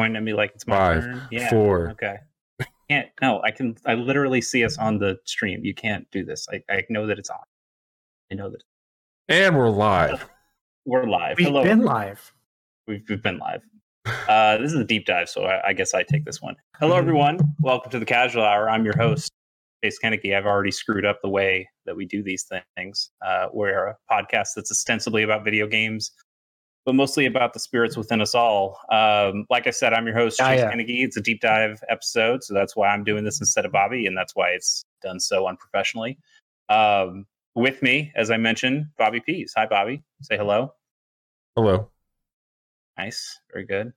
[0.00, 0.30] Pointing at me?
[0.30, 1.28] You're pointing at me like it's my Five, turn?
[1.30, 1.50] Yeah.
[1.50, 1.90] four.
[1.90, 2.16] Okay.
[2.88, 3.08] Can't.
[3.22, 3.76] No, I can.
[3.86, 5.60] I literally see us on the stream.
[5.64, 6.46] You can't do this.
[6.50, 7.38] I, I know that it's on.
[8.32, 8.62] I know that
[9.28, 10.28] And we're live.
[10.86, 11.36] we're live.
[11.38, 11.62] We've Hello.
[11.62, 12.32] been live.
[12.88, 13.62] We've, we've been live.
[14.28, 16.56] Uh, this is a deep dive, so I, I guess I take this one.
[16.80, 16.98] Hello, Mhm.
[16.98, 17.38] everyone.
[17.60, 18.68] Welcome to the Casual Hour.
[18.70, 19.30] I'm your host,
[19.84, 20.34] Chase Koeneke.
[20.36, 23.10] I've already screwed up the way that we do these things.
[23.24, 26.10] Uh, we're a podcast that's ostensibly about video games,
[26.84, 28.78] but mostly about the spirits within us all.
[28.90, 30.72] Um, like I said, I'm your host, Chase yeah.
[30.72, 31.04] Koeneke.
[31.04, 34.16] It's a deep dive episode, so that's why I'm doing this instead of Bobby, and
[34.16, 36.18] that's why it's done so unprofessionally.
[36.68, 39.52] Um, with me, as I mentioned, Bobby Pease.
[39.56, 40.02] Hi, Bobby.
[40.22, 40.72] Say hello.
[41.56, 41.90] Hello.
[42.96, 43.92] Nice, very good.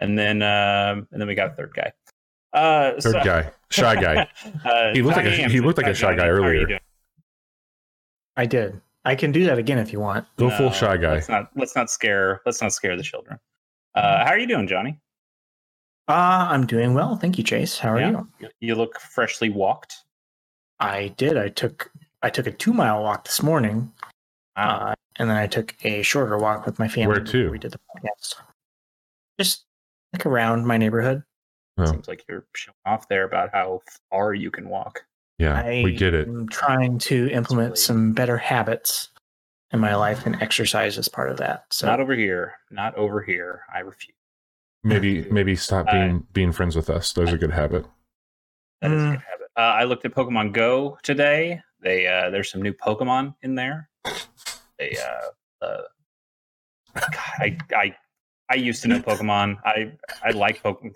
[0.00, 1.92] And then um, and then we got a third guy.
[2.52, 3.50] Uh, Third so- guy.
[3.70, 4.28] Shy guy.
[4.64, 6.78] uh, He looked like a- he looked like a shy guy How are you earlier.
[8.36, 8.80] I did.
[9.04, 10.26] I can do that again if you want.
[10.36, 11.14] Go full shy guy.
[11.14, 13.38] Let's not let's not scare let's not scare the children.
[13.94, 14.98] Uh, how are you doing, Johnny?
[16.08, 17.16] Uh, I'm doing well.
[17.16, 17.78] Thank you, Chase.
[17.78, 18.22] How are Yeah.
[18.40, 18.48] you?
[18.60, 19.96] You look freshly walked.
[20.80, 21.36] I did.
[21.36, 21.90] I took
[22.22, 23.92] I took a two mile walk this morning,
[24.56, 27.08] uh, and then I took a shorter walk with my family.
[27.08, 27.50] Where before to?
[27.50, 28.34] We did the podcast.
[29.40, 29.64] Just
[30.12, 31.24] like around my neighborhood.
[31.78, 33.80] Oh, Seems like you're showing off there about how
[34.10, 35.04] far you can walk.
[35.42, 36.28] Yeah, I we get it.
[36.28, 39.10] am trying to implement some better habits
[39.72, 41.64] in my life, and exercise is part of that.
[41.70, 42.54] So Not over here.
[42.70, 43.62] Not over here.
[43.74, 44.14] I refuse.
[44.84, 47.12] Maybe maybe stop Uh, being being friends with us.
[47.12, 47.86] There's a good habit.
[48.80, 49.10] That is a Mm.
[49.12, 49.48] good habit.
[49.56, 51.60] Uh, I looked at Pokemon Go today.
[51.80, 53.88] They uh, there's some new Pokemon in there.
[54.78, 55.82] They uh, uh,
[56.94, 57.96] God, I I
[58.50, 59.58] I used to know Pokemon.
[59.64, 60.94] I I like Pokemon.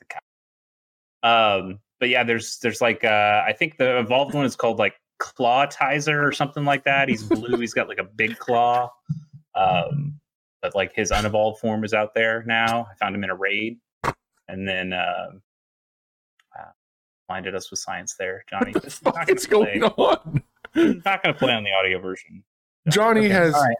[1.22, 4.94] Um, but yeah, there's there's like uh, I think the evolved one is called like
[5.20, 7.08] Clawitzer or something like that.
[7.08, 7.56] He's blue.
[7.58, 8.90] he's got like a big claw.
[9.54, 10.20] Um,
[10.62, 12.86] but like his unevolved form is out there now.
[12.90, 13.78] I found him in a raid,
[14.48, 14.92] and then.
[14.92, 15.42] Um,
[16.54, 16.68] wow,
[17.28, 18.72] blinded us with science there, Johnny.
[18.72, 20.42] What the not fuck gonna is going play- on?
[20.74, 22.42] this is not going to play on the audio version.
[22.88, 23.76] Johnny Okay, has all right.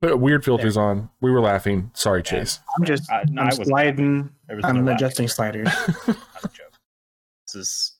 [0.00, 1.10] put weird filters on.
[1.20, 1.90] We were laughing.
[1.94, 2.30] Sorry, Yeah.
[2.40, 2.60] Chase.
[2.78, 4.30] I'm just Uh, no, I I'm wasn't sliding.
[4.46, 4.94] There was no I'm laughing.
[4.94, 5.68] adjusting sliders.
[7.54, 7.62] Not a joke.
[7.62, 7.92] This is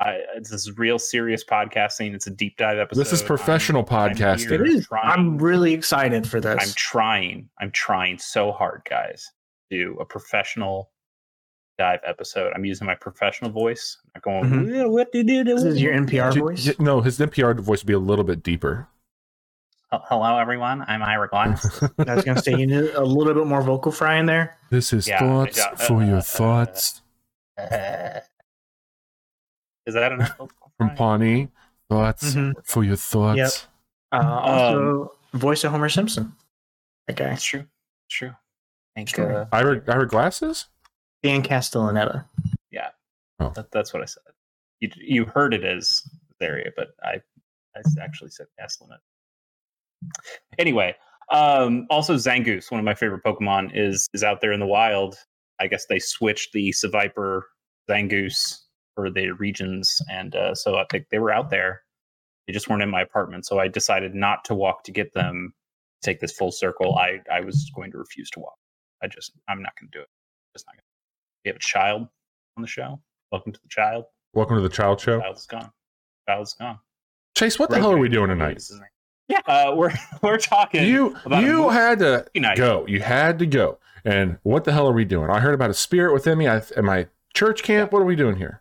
[0.00, 2.14] I, this is real serious podcasting.
[2.14, 3.00] It's a deep dive episode.
[3.00, 4.50] This is professional I'm- I'm podcasting.
[4.60, 4.86] It is.
[4.88, 6.58] trying- I'm really excited for this.
[6.60, 7.48] I'm trying.
[7.60, 9.30] I'm trying so hard, guys.
[9.70, 10.90] to Do a professional
[11.78, 12.52] dive episode.
[12.54, 13.96] I'm using my professional voice.
[14.04, 14.44] I'm not going.
[14.66, 14.74] Mhm.
[14.76, 15.54] "Yeah, what did you do?
[15.54, 16.64] This is your NPR J- voice.
[16.64, 18.88] j- No, his NPR voice would be a little bit deeper.
[19.90, 20.84] Hello, everyone.
[20.88, 21.64] I'm Ira Glass.
[21.98, 24.56] I was gonna say you need a little bit more vocal fry in there.
[24.70, 27.00] this is Yeah, thoughts yeah, for uh, your uh, thoughts
[29.86, 30.36] is that enough?
[30.78, 31.48] from Pawnee.
[31.90, 32.54] Thoughts Mhm.
[32.64, 33.66] for your thoughts.
[34.12, 34.22] Yep.
[34.24, 36.32] Uh, also, voice of Homer Simpson.
[37.10, 37.66] Okay, That's true.
[38.06, 38.30] It's true.
[38.30, 39.26] I think, True.
[39.26, 40.66] uh, Ira, Ira glasses.
[41.22, 42.24] Dan Castellaneta.
[42.70, 42.90] yeah
[43.38, 44.22] That, that's what I said.
[44.80, 46.02] You you heard it as
[46.40, 47.20] Azaria, but I
[47.76, 49.00] I actually said Castellaneta.
[50.58, 50.94] Anyway,
[51.30, 55.16] um, also Zangoose, one of my favorite Pokemon, is is out there in the wild.
[55.60, 57.42] I guess they switched the Seviper
[57.90, 58.60] Zangoose
[58.94, 61.82] for the regions, and uh, so I think they were out there.
[62.46, 65.54] They just weren't in my apartment, so I decided not to walk to get them.
[66.02, 66.96] Take this full circle.
[66.96, 68.56] I I was going to refuse to walk.
[69.02, 70.08] I just I'm not going to do it.
[70.54, 70.80] Just not going.
[70.80, 70.84] to.
[71.44, 72.08] We have a child
[72.56, 73.00] on the show.
[73.32, 74.04] Welcome to the child.
[74.34, 75.20] Welcome to the Child Show.
[75.20, 75.70] Child's gone.
[76.28, 76.78] Child's gone.
[77.36, 78.62] Chase, what the hell are we doing tonight?
[79.28, 80.86] Yeah, uh, we're we're talking.
[80.86, 82.26] You about you had to
[82.56, 82.84] go.
[82.86, 83.78] You had to go.
[84.04, 85.30] And what the hell are we doing?
[85.30, 86.46] I heard about a spirit within me.
[86.46, 87.90] I, am I church camp?
[87.90, 88.60] What are we doing here?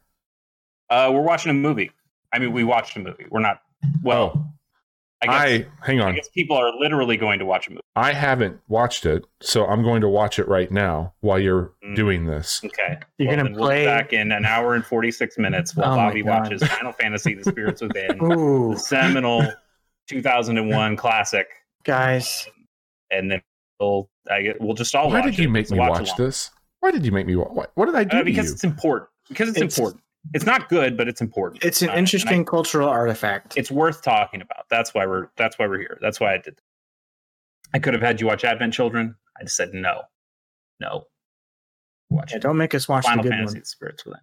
[0.93, 1.91] Uh, we're watching a movie.
[2.31, 3.25] I mean, we watched a movie.
[3.31, 3.61] We're not.
[4.03, 4.45] Well, oh,
[5.21, 6.15] I guess, I hang I on.
[6.15, 7.81] guess people are literally going to watch a movie.
[7.95, 11.95] I haven't watched it, so I'm going to watch it right now while you're Mm.
[11.95, 12.61] doing this.
[12.63, 15.37] Okay, You're Well, gonna then we'll play- be back in an hour and forty six
[15.37, 19.43] minutes while Oh Bobby watches Final Fantasy: The Spirits Within, Ooh, the seminal
[20.07, 21.47] 2001 classic,
[21.83, 22.47] guys,
[23.11, 23.41] and then
[23.79, 25.51] we'll I get, we'll just all Why watch did you it.
[25.51, 26.51] make It's a me watch watch this?
[26.81, 27.51] Why did you make me watch?
[27.51, 28.53] What, what did I do Uh, to because you?
[28.53, 29.09] it's important.
[29.29, 30.01] Because it's, It's- important.
[30.33, 31.63] It's not good, but it's important.
[31.65, 33.57] it's an Uh, and I- interesting cultural artifact.
[33.57, 34.69] it's worth talking about.
[34.69, 35.97] That's why we're that's why we're here.
[36.01, 36.55] That's why I did.
[36.55, 36.61] That.
[37.73, 39.15] I could have had you watch Advent Children.
[39.39, 40.03] I just said no,
[40.79, 41.07] no.
[42.09, 43.65] Watch Yeah, don't make us watch Final the good Fantasy: one.
[43.65, 44.21] Spirits Within.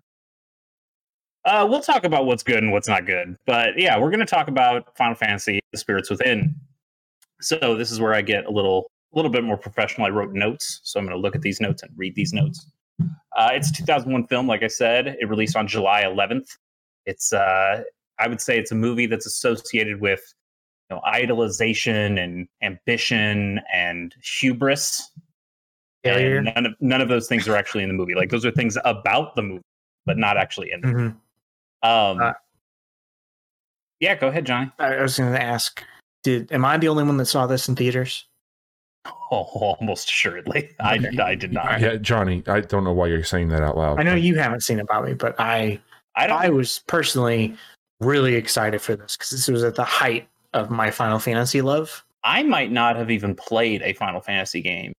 [1.45, 4.27] Uh, we'll talk about what's good and what's not good, but yeah, we're going to
[4.27, 6.55] talk about Final Fantasy: The Spirits Within.
[7.41, 10.07] So this is where I get a little a little bit more professional.
[10.07, 12.71] I wrote notes, so I'm going to look at these notes and read these notes.
[13.37, 15.17] Uh, it's a 2001 film, like I said.
[15.21, 16.47] It released on July 11th.
[17.07, 17.83] It's uh,
[18.19, 20.21] I would say it's a movie that's associated with
[20.91, 25.11] you know idolization and ambition and hubris
[26.03, 26.39] Failure.
[26.39, 28.15] And none of none of those things are actually in the movie.
[28.15, 29.63] Like those are things about the movie,
[30.07, 30.79] but not actually in.
[30.81, 30.85] it.
[30.87, 31.17] Mhm.
[31.83, 32.33] Um, Uh,
[34.01, 34.71] yeah, go ahead, Johnny.
[34.79, 35.85] I I was going to ask,
[36.23, 38.27] did am I the only one that saw this in theaters?
[39.07, 39.13] Oh,
[39.81, 41.81] almost assuredly, I I did not.
[41.81, 43.99] Yeah, Johnny, I don't know why you're saying that out loud.
[43.99, 45.81] I know you haven't seen it, Bobby, but I
[46.17, 46.41] I don't.
[46.41, 47.57] I was personally
[48.01, 52.05] really excited for this because this was at the height of my Final Fantasy love.
[52.25, 54.93] I might not have even played a Final Fantasy game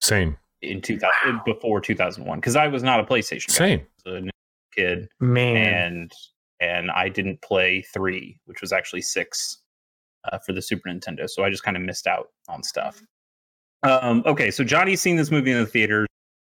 [0.00, 3.54] Same, in 2000 before 2001 because I was not a PlayStation guy.
[3.54, 3.86] same.
[4.06, 4.30] I was a
[4.74, 6.12] kid, Man, and
[6.60, 9.58] and I didn't play three, which was actually six
[10.32, 11.28] uh, for the Super Nintendo.
[11.28, 13.02] So I just kind of missed out on stuff.
[13.84, 16.08] Um, okay, so Johnny's seen this movie in the theaters.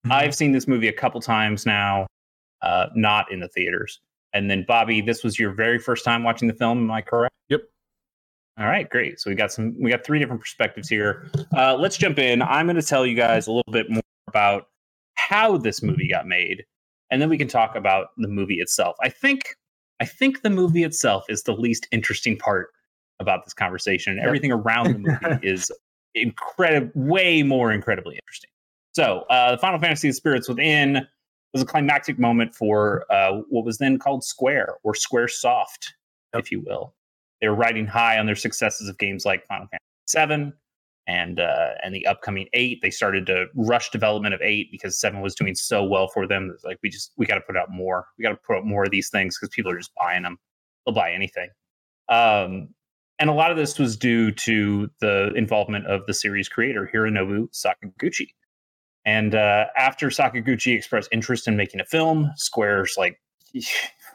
[0.06, 0.12] Mhm.
[0.12, 2.08] I've seen this movie a couple times now,
[2.62, 4.00] uh, not in the theaters.
[4.34, 6.78] And then Bobby, this was your very first time watching the film.
[6.80, 7.34] Am I correct?
[7.50, 7.62] Yep.
[8.60, 9.20] All right, great.
[9.20, 11.30] So we got some, we got three different perspectives here.
[11.56, 12.42] Uh, let's jump in.
[12.42, 14.68] I'm going to tell you guys a little bit more about
[15.16, 16.66] how this movie got made,
[17.10, 18.96] and then we can talk about the movie itself.
[19.02, 19.56] I think,
[20.00, 22.68] I think the movie itself is the least interesting part
[23.20, 24.20] about this conversation.
[24.20, 25.72] Everything around the movie is
[26.16, 28.50] incredible, way more incredibly interesting.
[28.94, 31.08] So, uh, the Final Fantasy: The Spirits Within
[31.54, 35.94] was a climactic moment for uh, what was then called Square or Square Soft,
[36.34, 36.94] if you will.
[37.42, 40.54] They were riding high on their successes of games like Final Fantasy VII
[41.08, 42.82] and uh, and the upcoming eight.
[42.82, 46.52] They started to rush development of eight because seven was doing so well for them.
[46.54, 48.08] It's like we just we got to put out more.
[48.18, 50.38] We got to put out more of these things because people are just buying them.
[50.86, 51.50] They'll buy anything.
[52.10, 52.70] Um,
[53.20, 57.48] and a lot of this was due to the involvement of the series creator Hironobu
[57.52, 58.28] Sakaguchi.
[59.06, 63.22] And uh, after Sakaguchi expressed interest in making a film, Square's like,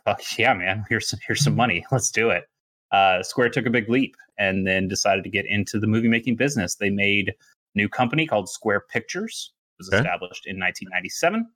[0.05, 0.85] "Fuck yeah, man!
[0.89, 1.85] Here's some, here's some money.
[1.93, 2.45] Let's do it."
[2.93, 6.35] Uh, Square took a big leap and then decided to get into the movie making
[6.37, 6.75] business.
[6.75, 7.33] They made a
[7.77, 9.53] new company called Square Pictures.
[9.79, 9.99] It was Okay.
[9.99, 11.47] established in 1997,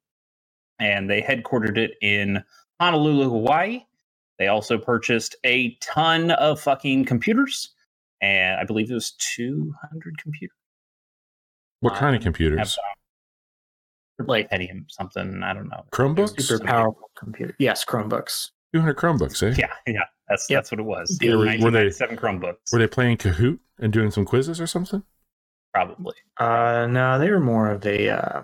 [0.79, 2.43] and they headquartered it in
[2.81, 3.85] Honolulu, Hawaii.
[4.39, 7.71] They also purchased a ton of fucking computers,
[8.21, 10.57] and I believe it was 200 computers.
[11.81, 12.79] What kind of Have, computers?
[14.21, 15.43] um, Like- Pentium something.
[15.43, 15.85] I don't know.
[15.93, 16.41] Chromebooks?
[16.41, 17.55] super powerful computer.
[17.59, 18.51] Yes, Chromebooks.
[18.73, 19.55] 200 Chromebooks, eh?
[19.59, 20.05] Yeah, yeah.
[20.29, 20.57] That's Yep.
[20.59, 21.19] that's what it was.
[21.21, 24.67] They were- were they- seven Chromebooks, Were they playing Kahoot and doing some quizzes or
[24.67, 25.03] something?
[25.73, 26.15] probably.
[26.39, 28.43] Uh, no, they were more of a uh,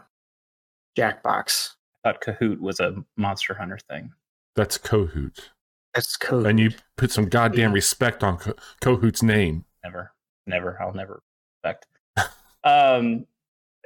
[0.98, 1.74] Jackbox.
[2.04, 4.12] I thought Kahoot was a Monster Hunter thing.
[4.56, 5.50] That's Kahoot.
[5.94, 6.46] That's code.
[6.46, 8.52] And you put some goddamn respect on Ka-
[8.82, 9.64] Kahoot's name.
[9.84, 10.12] Never,
[10.46, 10.80] never.
[10.80, 11.22] I'll never
[11.64, 11.86] respect.
[12.64, 13.26] um,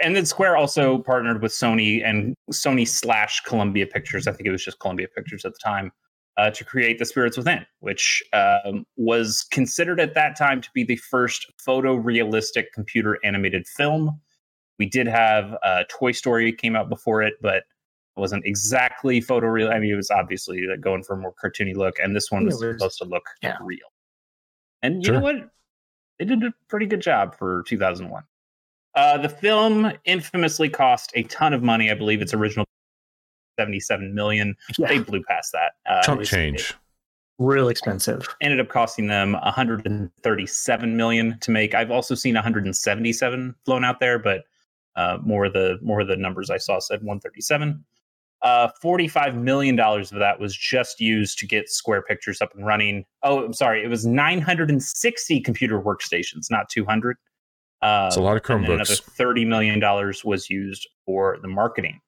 [0.00, 4.26] and then Square also partnered with Sony and Sony slash Columbia Pictures.
[4.26, 5.92] I think it was just Columbia Pictures at the time
[6.36, 10.84] uh, to create The Spirits Within, which um, was considered at that time to be
[10.84, 14.20] the first photorealistic computer animated film.
[14.78, 17.64] We did have uh, Toy Story came out before it, but it
[18.16, 19.70] wasn't exactly photoreal.
[19.72, 22.44] I mean, it was obviously like, going for a more cartoony look, and this one
[22.46, 23.56] was it was- supposed to look yeah.
[23.60, 23.78] real.
[24.82, 25.14] And you Sure.
[25.14, 25.36] know what?
[26.18, 28.22] They did a pretty good job for 2001.
[28.94, 31.90] Uh, the film infamously cost a ton of money.
[31.90, 32.64] I believe its original
[33.58, 34.54] 77 million.
[34.78, 35.72] yeah, They blew past that.
[35.86, 36.60] Uh, Chunk change.
[36.70, 36.76] it
[37.40, 38.28] real expensive.
[38.40, 41.74] ended up costing them 137 million to make.
[41.74, 44.44] I've also seen 177 flown out there, but
[44.96, 47.84] uh, more of the more of the numbers I saw said 137.
[48.44, 52.64] Uh, 45 million dollars of that was just used to get Square Pictures up and
[52.66, 53.04] running.
[53.22, 57.16] Oh, I'm sorry, it was 960 computer workstations, not 200.
[57.80, 59.02] Uh, It's a lot of and another Chromebooks.
[59.02, 62.00] thirty million dollars was used for the marketing.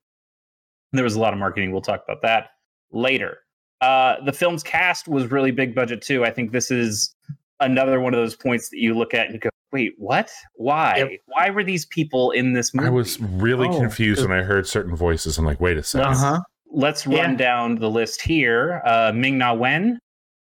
[0.93, 1.73] There was a lot of marketing.
[1.73, 2.50] We'll talk about that
[2.93, 3.38] later.
[3.81, 6.25] Uh, the film's cast was really big budget too.
[6.25, 7.14] I think this is
[7.61, 10.30] another one of those points that you look at and you go, "Wait, what?
[10.54, 10.96] Why?
[10.99, 11.11] Yep.
[11.26, 14.66] Why were these people in this movie?" I was really Oh, confused when I heard
[14.66, 15.38] certain voices.
[15.38, 16.12] I'm like, wait a second.
[16.12, 16.40] Uh huh.
[16.70, 17.35] Let's run Yeah.
[17.37, 18.82] down the list here.
[18.85, 19.99] Uh, Ming Na Wen,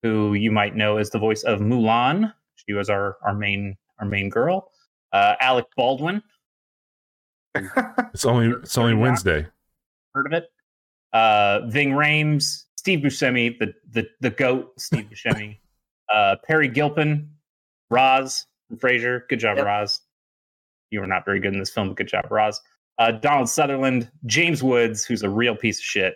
[0.03, 2.33] who you might know as the voice of Mulan.
[2.57, 4.71] She was our our main our main girl.
[5.13, 6.23] Uh, Alec Baldwin,
[8.15, 8.99] It's only it's only Yeah.
[8.99, 9.47] Wednesday.
[10.15, 10.51] heard of it.
[11.13, 15.59] Uh, Ving Rhames, Steve Buscemi, the the the goat, Steve Buscemi,
[16.15, 17.29] uh, Peri Gilpin,
[17.91, 19.29] Roz from Frasier.
[19.29, 19.67] Good job, Yep.
[19.67, 20.01] Roz.
[20.91, 22.61] You were not very good in this film, but good job, Roz.
[22.99, 26.15] Uh, Donald Sutherland, James Woods, who's a real piece of shit.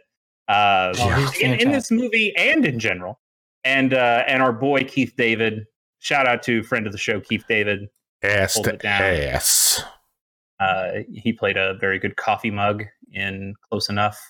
[0.49, 3.21] Uh, Oh, in, in this movie and in general,
[3.65, 5.67] and uh, and our boy Keith David.
[6.01, 7.89] Shout out to friend of the show Keith David.
[8.23, 9.83] Ass to ass.
[10.61, 14.21] Uh, he played a very good coffee mug in Close Enough.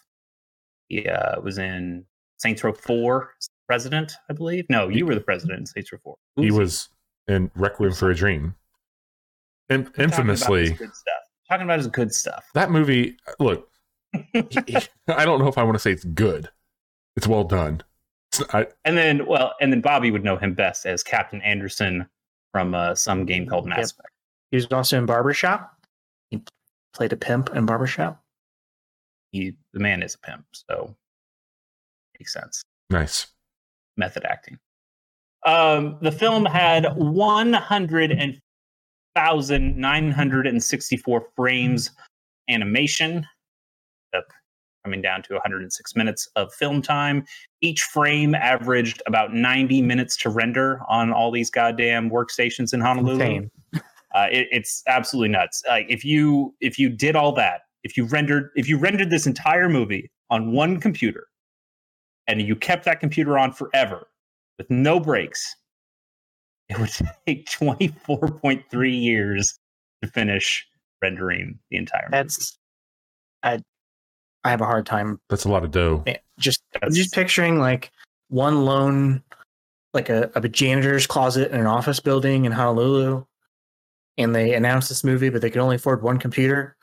[0.88, 2.04] He uh, was in
[2.38, 3.30] Saints Row 4,
[3.66, 4.66] president, I believe.
[4.68, 6.16] No, you were the president in Saints Row 4.
[6.36, 6.88] Who He was
[7.28, 8.54] was in Requiem for a Dream.
[9.68, 11.14] In- Talking about infamously, good stuff.
[11.48, 12.44] talking about his good stuff.
[12.54, 13.68] That movie, look,
[14.14, 16.48] I don't know if I want to say it's good.
[17.16, 17.82] It's well done.
[18.32, 22.06] It's, I, And then, well, and then Bobby would know him best as Captain Anderson
[22.52, 23.84] from uh, some game called Mass Yep.
[23.86, 24.08] Effect.
[24.50, 25.72] He was also in Barbershop.
[26.30, 26.42] He
[26.92, 28.22] played a pimp in Barbershop.
[29.32, 30.94] He, the man is a pimp, so
[32.20, 32.62] makes sense.
[32.90, 33.26] nice.
[33.96, 34.58] Method acting.
[35.44, 38.40] Um, the film had one hundred and
[39.14, 41.90] thousand nine hundred and sixty-four frames
[42.48, 43.26] animation,
[44.16, 44.26] up
[44.84, 47.24] coming down to 106 minutes of film time.
[47.62, 53.48] Each frame averaged about 90 minutes to render on all these goddamn workstations in Honolulu.
[54.14, 55.62] Uh, it, it's absolutely nuts.
[55.66, 59.26] Like if you if you did all that, if you rendered if you rendered this
[59.26, 61.26] entire movie on one computer,
[62.28, 64.06] and you kept that computer on forever
[64.58, 65.54] with no breaks,
[66.68, 66.90] it would
[67.26, 69.58] take 24.3 years
[70.02, 70.66] to finish
[71.02, 72.02] rendering the entire.
[72.10, 72.22] movie.
[72.22, 72.58] That's
[73.42, 73.60] I
[74.44, 76.04] I have a hard time That's a lot of dough.
[76.38, 77.90] just That's- just picturing like
[78.28, 79.22] one lone
[79.92, 83.24] like a, a janitor's closet in an office building in Honolulu
[84.18, 86.76] and they announced this movie but they could only afford one computer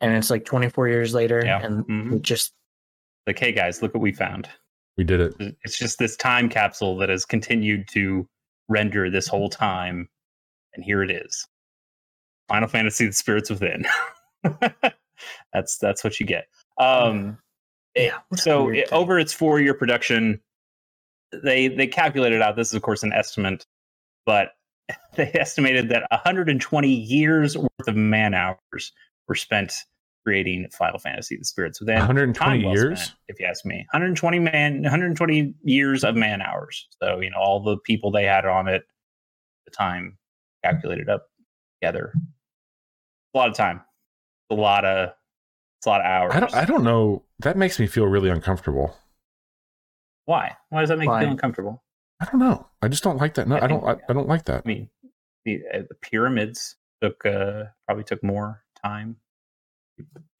[0.00, 1.60] and it's like 24 years later Yeah.
[1.64, 2.16] and Mhm.
[2.16, 2.52] it just
[3.26, 4.48] like, hey guys, look what we found.
[4.96, 5.56] We did it.
[5.62, 8.26] It's just this time capsule that has continued to
[8.68, 10.08] render this whole time,
[10.74, 11.46] and here it is.
[12.48, 13.84] Final Fantasy: The Spirits Within.
[15.52, 16.46] that's that's what you get.
[16.78, 17.38] Um,
[17.94, 20.40] yeah so it, over its four year production,
[21.32, 22.56] they they calculated out.
[22.56, 23.64] This is of course an estimate,
[24.24, 24.50] but
[25.16, 28.92] they estimated that 120 years worth of man hours
[29.28, 29.72] were spent
[30.26, 31.98] creating Final Fantasy: The Spirits Within.
[31.98, 33.00] 120 well years?
[33.00, 33.86] spent, if you ask me.
[33.92, 36.88] 120 man, 120 years of man hours.
[37.00, 38.82] So you know all the people they had on it,
[39.66, 40.18] the time
[40.64, 41.28] calculated up
[41.80, 42.12] together.
[43.34, 43.82] A lot of time.
[44.50, 45.10] A lot of.
[45.78, 46.32] It's a lot of hours.
[46.34, 46.54] I don't.
[46.54, 47.22] I don't know.
[47.40, 48.96] That makes me feel really uncomfortable.
[50.24, 50.56] Why?
[50.70, 51.20] Why does that make Why?
[51.20, 51.84] you feel uncomfortable?
[52.20, 52.66] I don't know.
[52.82, 53.46] I just don't like that.
[53.46, 53.84] No, I I don't.
[53.84, 54.62] I, think- I don't like that.
[54.64, 54.88] I mean,
[55.44, 59.16] the, uh, the pyramids took uh, probably took more time.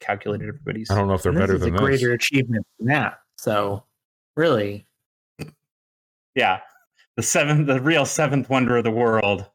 [0.01, 0.91] Calculated everybody's.
[0.91, 1.81] I don't know if they're And this better is than a this.
[1.81, 3.83] greater achievement than that so
[4.37, 4.87] really
[6.35, 6.61] Yeah,
[7.17, 9.47] the seventh, the real seventh wonder of the world,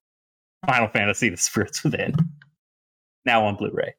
[0.66, 2.16] Final Fantasy: The Spirits Within,
[3.26, 3.94] now on Blu-ray.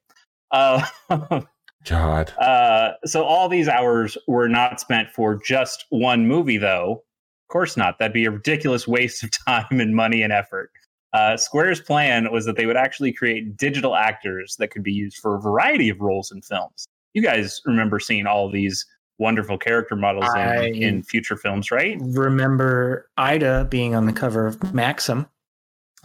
[0.50, 0.84] Uh,
[1.84, 2.30] God.
[2.38, 7.04] Uh, so all these hours were not spent for just one movie, though.
[7.44, 7.98] Of course not.
[7.98, 10.70] That'd be a ridiculous waste of time and money and effort.
[11.12, 15.18] Uh, Square's plan was that they would actually create digital actors that could be used
[15.18, 16.86] for a variety of roles in films.
[17.12, 18.86] You guys remember seeing all these
[19.18, 21.98] wonderful character models I- in, in future films, right?
[22.00, 25.26] remember Ida being on the cover of Maxim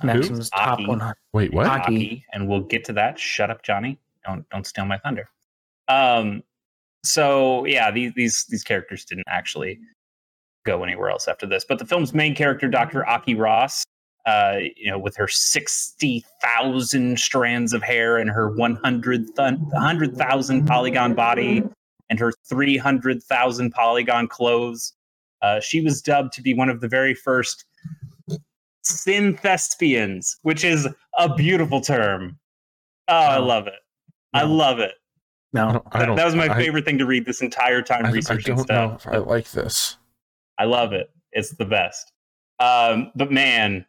[0.04, 0.88] Maxim's top Aki.
[0.88, 1.66] 100 Wait, what?
[1.66, 1.82] Aki.
[1.96, 3.18] Aki, and we'll get to that.
[3.18, 3.98] Shut up, Johnny.
[4.26, 5.30] Don't don't steal my thunder.
[5.88, 6.44] Um,
[7.04, 9.80] so yeah, these these these characters didn't actually
[10.66, 11.66] go anywhere else after this.
[11.68, 13.08] But the film's main character, Dr.
[13.08, 13.84] Aki Ross,
[14.27, 19.25] uh, you know, with her sixty thousand strands of hair and her one hundred
[19.74, 21.63] hundred thousand polygon body
[22.10, 24.93] and her three hundred thousand polygon clothes,
[25.41, 27.65] uh, she was dubbed to be one of the very first
[28.86, 32.38] synthespians, which is a beautiful term.
[33.07, 33.79] Oh, I love it.
[34.34, 34.91] I love it.
[35.55, 35.81] I no.
[35.91, 38.10] I That, don't that was my I- favorite thing to read this entire time I,
[38.10, 39.05] I researching don't know stuff.
[39.07, 39.98] if I like this.
[40.57, 41.10] I love it.
[41.31, 42.12] It's the best.
[42.60, 43.86] Um, but man,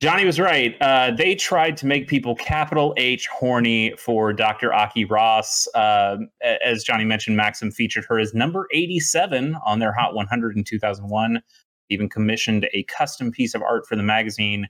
[0.00, 0.76] Johnny was right.
[0.80, 4.72] Uh, they tried to make people capital H horny for Dr.
[4.72, 5.68] Aki Ross.
[5.74, 10.64] A- as Johnny mentioned, Maxim featured her as number 87 on their Hot 100 in
[10.64, 11.42] 2001.
[11.90, 14.66] Even commissioned a custom piece of art for the magazine,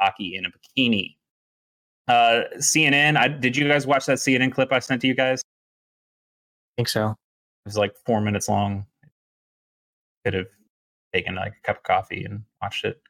[0.00, 1.14] Aki in a Bikini.
[2.08, 5.42] Uh, CNN, I, did you guys watch that CNN clip I sent to you guys?
[5.42, 7.16] I think so It
[7.66, 8.86] was like four minutes long.
[10.24, 10.48] Could have
[11.14, 13.00] taken like a cup of coffee and watched it.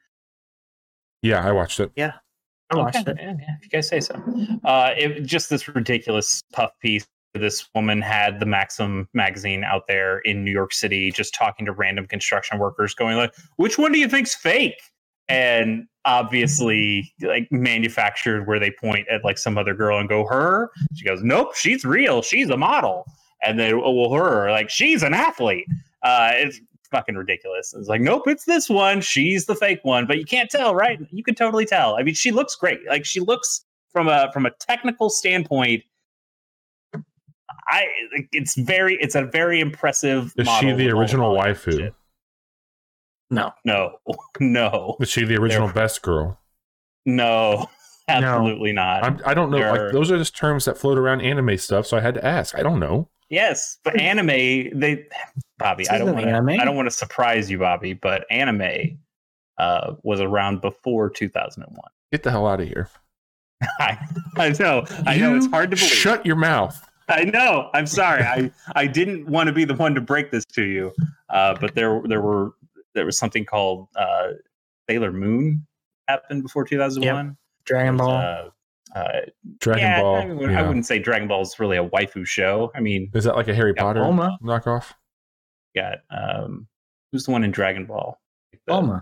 [1.23, 1.91] Yeah, I watched it.
[1.97, 2.13] Yeah,
[2.71, 4.15] I watched Okay, it Yeah, yeah, if you guys say so.
[4.65, 7.07] Uh, it just this ridiculous puff piece.
[7.35, 11.73] This woman had the Maxim magazine out there in New York City, just talking to
[11.73, 14.81] random construction workers, going like, "Which one do you think's fake?"
[15.29, 20.71] And obviously, like manufactured, where they point at like some other girl and go, "Her."
[20.95, 22.21] She goes, "Nope, she's real.
[22.21, 23.07] She's a model."
[23.45, 25.67] And then, oh, well, her, like, she's an athlete.
[26.05, 26.61] Uh, it's
[26.93, 27.75] fucking ridiculous.
[27.77, 29.01] It's like, nope, it's this one.
[29.01, 31.01] She's the fake one, but you can't tell, right?
[31.11, 31.97] You can totally tell.
[31.97, 32.79] I mean, she looks great.
[32.89, 35.83] Like she looks from a from a technical standpoint.
[37.69, 37.87] I
[38.31, 40.33] it's very it's a very impressive.
[40.37, 41.73] Is she the original waifu?
[41.73, 41.95] shit.
[43.31, 43.99] no No,
[44.41, 46.39] no, Is she the original best girl?
[47.07, 47.69] no.
[48.09, 49.05] Absolutely not.
[49.05, 49.59] I'm, I don't know.
[49.59, 52.25] There Like those are just terms that float around anime stuff, so I had to
[52.25, 52.55] ask.
[52.57, 53.09] I don't know.
[53.33, 54.27] Yes, but anime
[54.79, 55.07] they
[55.63, 56.61] Bobby, I don't want to.
[56.61, 58.99] I don't want to surprise you, Bobby, but anime
[59.59, 61.77] uh, was around before 2001.
[62.11, 62.89] Get the hell out of here.
[63.79, 63.99] I,
[64.37, 65.91] I know, I know, it's hard to believe.
[65.91, 66.85] Shut your mouth.
[67.09, 67.71] I know.
[67.75, 68.23] I'm sorry.
[68.23, 70.93] I I didn't want to be the one to break this to you,
[71.31, 72.53] uh, but there there were
[72.95, 74.29] there was something called uh,
[74.89, 75.67] Sailor Moon
[76.09, 77.37] happened before 2001.
[77.65, 78.11] Dragon Ball.
[78.11, 78.49] Uh,
[78.99, 79.21] uh,
[79.61, 80.17] Dragon yeah, Ball.
[80.17, 82.71] I, mean, I wouldn't say Dragon Ball is really a waifu show.
[82.75, 84.37] I mean, Is that like a Harry Yeah, Potter Bulma.
[84.43, 84.93] knockoff?
[85.75, 86.67] Got um,
[87.11, 88.19] who's the one in Dragon Ball?
[88.67, 89.01] The- Bulma.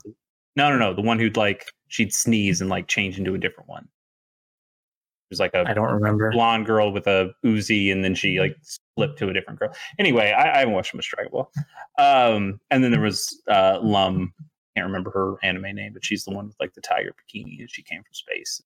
[0.57, 0.95] No, no, no.
[0.95, 3.85] The one who'd like she'd sneeze and like change into a different one.
[3.85, 6.31] It was like a I don't remember.
[6.33, 8.57] blonde girl with a Uzi, and then she like
[8.97, 9.73] flipped to a different girl.
[9.99, 11.51] Anyway, I, I haven't watched much Dragon Ball.
[11.99, 14.33] Um, and then there was uh, Lum.
[14.77, 17.71] Can't remember her anime name, but she's the one with like the tiger bikini, and
[17.71, 18.61] she came from space.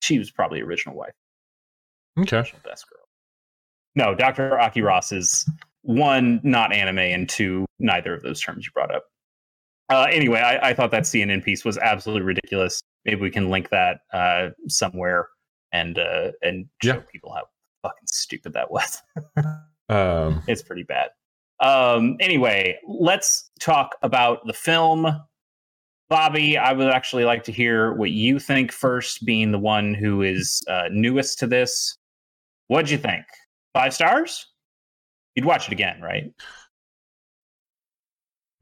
[0.00, 2.36] She was probably original waifu, Okay.
[2.38, 3.00] original best girl.
[3.94, 5.48] No, Doctor Aki Ross is
[5.84, 9.04] one not anime, and two neither of those terms you brought up.
[9.90, 12.80] Uh, anyway, I, I thought that CNN piece was absolutely ridiculous.
[13.04, 15.28] Maybe we can link that uh, somewhere
[15.72, 17.00] and uh, and show Yeah.
[17.12, 17.44] people how
[17.82, 19.02] fucking stupid that was.
[19.90, 21.10] Um, it's pretty bad.
[21.60, 25.06] Um, anyway, let's talk about the film.
[26.08, 30.22] Bobby, I would actually like to hear what you think first, being the one who
[30.22, 31.98] is uh, newest to this.
[32.68, 33.26] What'd you think?
[33.74, 34.46] Five stars?
[35.34, 36.32] You'd watch it again, right?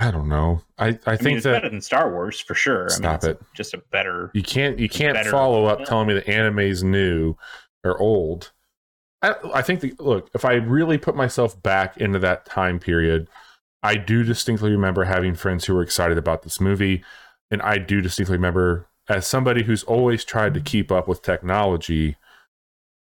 [0.00, 0.60] I don't know.
[0.78, 2.86] I, I, I think mean, it's that better than Star Wars for sure.
[2.86, 3.40] I mean, Stop it's it.
[3.54, 4.30] Just a better.
[4.34, 5.86] you can't you can't follow up film.
[5.86, 7.36] telling me that anime's new
[7.84, 8.52] or old.
[9.22, 13.28] I, I think the, look if I really put myself back into that time period,
[13.84, 17.04] I do distinctly remember having friends who were excited about this movie,
[17.50, 22.16] and I do distinctly remember as somebody who's always tried to keep up with technology,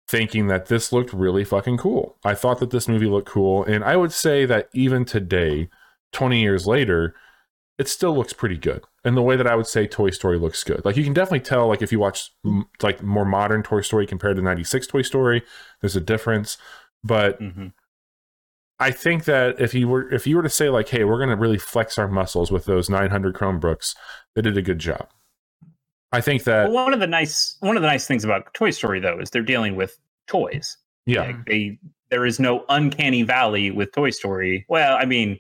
[0.10, 2.18] thinking that this looked really fucking cool.
[2.26, 5.70] I thought that this movie looked cool, and I would say that even today,
[6.12, 7.14] twenty years later,
[7.78, 8.84] it still looks pretty good.
[9.06, 10.84] And the way that I would say Toy Story looks good.
[10.84, 12.32] Like you can definitely tell like if you watch
[12.82, 15.44] like more modern Toy Story compared to 96 Toy Story,
[15.80, 16.58] there's a difference.
[17.04, 17.74] But Mhm.
[18.80, 21.30] I think that if you were if you were to say like, hey, we're going
[21.30, 23.96] to really flex our muscles with those 900 Chromebooks,
[24.36, 25.08] they did a good job.
[26.12, 28.72] I think that Well, one of the nice one of the nice things about Toy
[28.72, 30.78] Story though is they're dealing with toys.
[31.06, 31.78] yeah, Like, they
[32.10, 34.66] there is no uncanny valley with Toy Story.
[34.70, 35.40] Well, I mean,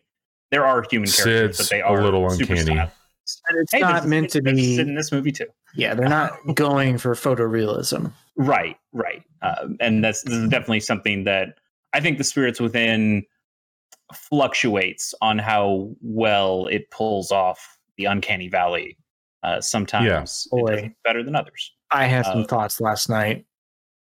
[0.51, 2.61] there are human characters, Sid's but they are a little uncanny.
[2.61, 2.91] stylized.
[3.47, 4.79] And it's Hey, not meant to be.
[4.79, 5.47] In this movie too.
[5.75, 8.11] Yeah, they're not going for photorealism.
[8.35, 11.55] Right, right, um, and that's this is definitely something that
[11.93, 13.25] I think the spirits within
[14.13, 18.97] fluctuates on how well it pulls off the uncanny valley.
[19.43, 20.95] Uh, sometimes it Boy.
[21.03, 21.73] better than others.
[21.91, 23.45] I had some Uh, thoughts last night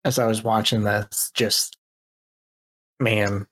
[0.05, 1.31] as I was watching this.
[1.35, 1.77] Just,
[3.01, 3.46] man,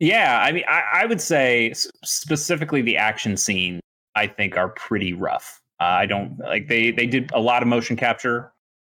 [0.00, 1.72] Yeah, I mean, I, I would say
[2.04, 3.80] specifically the action scene.
[4.14, 5.60] I think are pretty rough.
[5.80, 8.52] Uh, I don't like they they did a lot of motion capture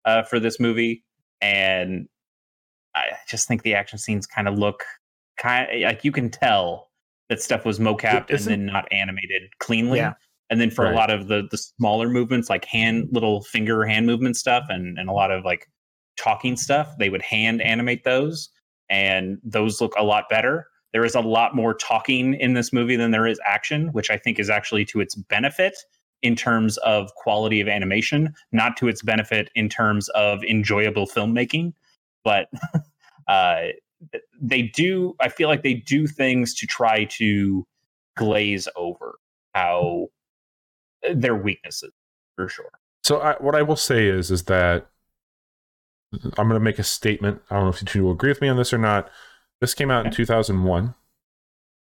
[0.04, 1.04] uh, for this movie,
[1.40, 2.08] and
[2.94, 4.84] I just think the action scenes kind of look
[5.38, 6.90] kind of like you can tell
[7.28, 9.98] that stuff was mocapped and then not animated cleanly.
[9.98, 10.14] Yeah.
[10.50, 10.92] And then for Right.
[10.92, 14.98] a lot of the the smaller movements, like hand little finger hand movement stuff, and
[14.98, 15.68] and a lot of like
[16.16, 18.50] talking stuff, they would hand animate those,
[18.90, 20.66] and those look a lot better.
[20.92, 24.18] There is a lot more talking in this movie than there is action, which I
[24.18, 25.74] think is actually to its benefit
[26.22, 31.72] in terms of quality of animation, not to its benefit in terms of enjoyable filmmaking.
[32.24, 32.48] But
[33.28, 33.68] uh,
[34.40, 37.66] they do, I feel like they do things to try to
[38.16, 39.14] glaze over
[39.54, 40.08] how
[41.14, 41.92] their weaknesses
[42.36, 42.70] for sure.
[43.04, 44.86] So I, what I will say is, is that
[46.12, 47.42] I'm going to make a statement.
[47.50, 49.10] I don't know if you two will agree with me on this or not.
[49.60, 50.94] This came out in 2001,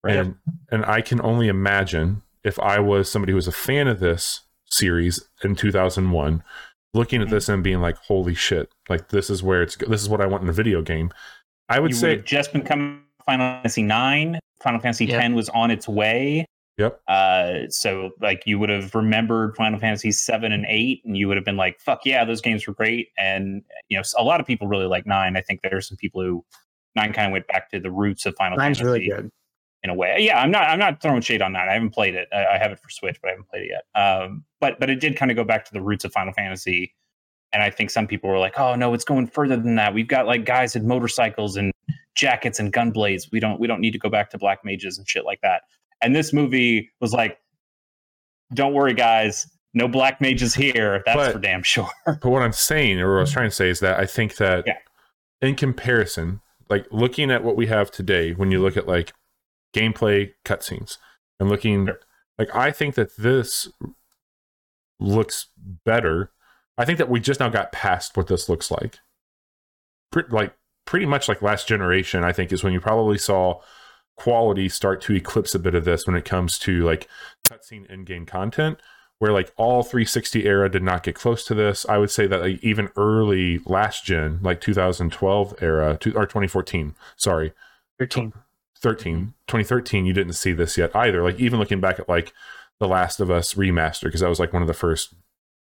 [0.04, 0.16] Right.
[0.16, 0.36] and
[0.72, 4.42] and I can only imagine if I was somebody who was a fan of this
[4.70, 6.44] series in 2001,
[6.94, 7.32] looking at Mhm.
[7.32, 8.72] this and being like, "Holy shit!
[8.88, 11.12] Like this is where it's this is what I want in a video game."
[11.70, 14.40] I would you say, would have just been coming Final Fantasy nine.
[14.62, 15.22] Final Fantasy Yep.
[15.22, 16.46] ten was on its way.
[16.80, 17.02] Yep.
[17.10, 21.36] Uh, so like you would have remembered Final Fantasy seven and eight, and you would
[21.36, 24.48] have been like, "Fuck yeah, those games were great." And you know, a lot of
[24.48, 25.36] people really like nine.
[25.36, 26.46] I think there's some people who
[26.96, 29.30] nine kind of went back to the roots of Final mine's Fantasy really good.
[29.84, 30.20] in a way.
[30.20, 30.70] Yeah, I'm not.
[30.70, 31.68] I'm not throwing shade on that.
[31.68, 32.30] I haven't played it.
[32.32, 34.02] I, I have it for Switch, but I haven't played it yet.
[34.02, 36.96] Um, but but it did kind of go back to the roots of Final Fantasy.
[37.52, 39.94] And I think some people were like, "Oh no, it's going further than that.
[39.94, 41.74] We've got like guys in motorcycles and
[42.15, 43.30] jackets and gun blades.
[43.34, 45.63] We don't we don't need to go back to black mages and shit like that."
[46.02, 47.40] And this movie was like,
[48.54, 49.48] "Don't worry, guys.
[49.76, 51.04] no black mages here.
[51.06, 51.90] That's But- for damn sure.
[52.06, 53.34] But what I'm saying, or what I was mm-hmm.
[53.38, 54.78] trying to say, is that I think that Yeah.
[55.42, 59.14] in comparison, like looking at what we have today, when you look at like
[59.76, 60.98] gameplay cutscenes
[61.40, 62.00] and looking, Sure.
[62.40, 63.70] like I think that this
[65.00, 65.48] looks
[65.86, 66.32] better.
[66.78, 68.98] I think that we just now got past what this looks like.
[70.12, 73.62] Pre- like pretty much like last generation, I think is when you probably saw
[74.20, 77.08] quality start to eclipse a bit of this when it comes to like
[77.48, 78.80] cutscene in-game content
[79.20, 81.86] where like all 360 era did not get close to this.
[81.88, 86.96] I would say that like even early last gen, like 2012 era, to, or 2014,
[87.18, 87.54] sorry,
[88.00, 88.34] 13.
[88.82, 91.22] 13, 2013, you didn't see this yet either.
[91.22, 92.32] Like even looking back at like
[92.80, 95.14] The Last of Us remaster, because that was like one of the first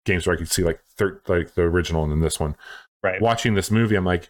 [0.04, 2.56] games where I could see like thir- like the original and then this one.
[3.02, 3.22] Right.
[3.22, 4.28] Watching this movie, I'm like,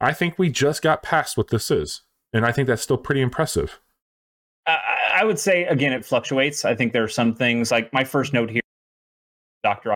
[0.00, 3.20] I think we just got past what this is, and I think that's still pretty
[3.20, 3.80] impressive.
[4.66, 4.78] I,
[5.16, 6.64] I would say again, it fluctuates.
[6.64, 8.60] I think there are some things like my first note here,
[9.62, 9.94] Doctor,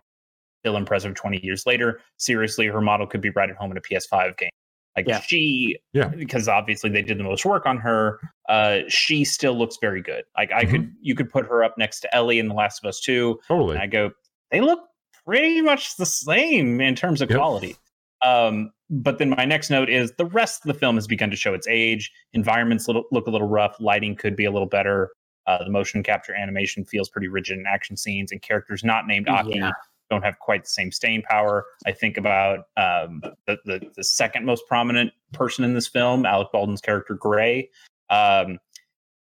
[0.62, 1.14] still impressive.
[1.14, 4.50] Twenty years later, seriously, her model could be right at home in a PS5 game.
[4.96, 5.20] Like Yeah.
[5.20, 6.08] she, Yeah.
[6.08, 8.18] because obviously they did the most work on her.
[8.48, 10.24] Uh, she still looks very good.
[10.38, 12.88] Like I could, you could put her up next to Ellie in The Last of
[12.88, 13.74] Us Two, Totally.
[13.74, 14.10] and I go,
[14.50, 14.80] they look
[15.26, 17.38] pretty much the same in terms of Yep.
[17.38, 17.76] quality.
[18.24, 21.36] Um, but then my next note is the rest of the film has begun to
[21.36, 22.12] show its age.
[22.32, 23.76] Environments little, look a little rough.
[23.80, 25.10] Lighting could be a little better.
[25.46, 29.28] Uh, the motion capture animation feels pretty rigid in action scenes, and characters not named
[29.28, 29.70] Aki Yeah.
[30.10, 31.64] don't have quite the same staying power.
[31.86, 36.48] I think about um, the, the the second most prominent person in this film, Alec
[36.52, 37.70] Baldwin's character Gray.
[38.10, 38.58] Um,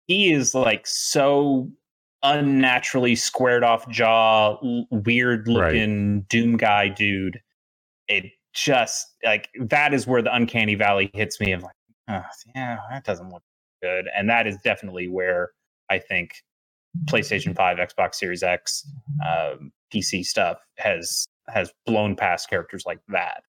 [0.07, 1.71] he is like so
[2.23, 7.39] unnaturally squared off jaw, l- weird looking Doom guy dude.
[8.09, 11.53] It just like that is where the uncanny valley hits me.
[11.53, 11.75] Of like,
[12.09, 12.23] oh,
[12.55, 13.43] yeah, that doesn't look
[13.83, 15.51] good, and that is definitely where
[15.91, 16.43] I think
[17.07, 18.89] PlayStation Five, Xbox Series X,
[19.27, 23.43] um, PC stuff has has blown past characters like that.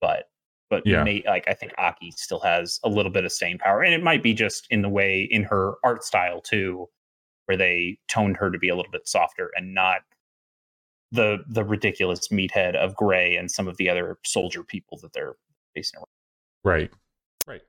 [0.00, 0.24] But
[0.68, 1.04] but Yeah.
[1.04, 4.02] may, like I think Aki still has a little bit of staying power, and it
[4.02, 6.88] might be just in the way in her art style too,
[7.44, 10.00] where they toned her to be a little bit softer and not
[11.16, 15.34] the the ridiculous meathead of Gray and some of the other soldier people that they're
[15.74, 15.98] facing.
[15.98, 16.06] around.
[16.64, 16.90] right.
[17.46, 17.62] Right.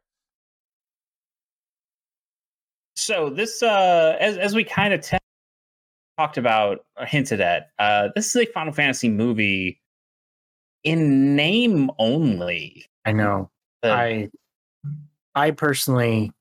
[2.95, 5.17] So this, uh, as as we kind of te-
[6.17, 9.81] talked about or hinted at, uh, this is a Final Fantasy movie
[10.83, 12.85] in name only.
[13.05, 13.49] I know.
[13.81, 14.29] The- I
[15.35, 16.31] I personally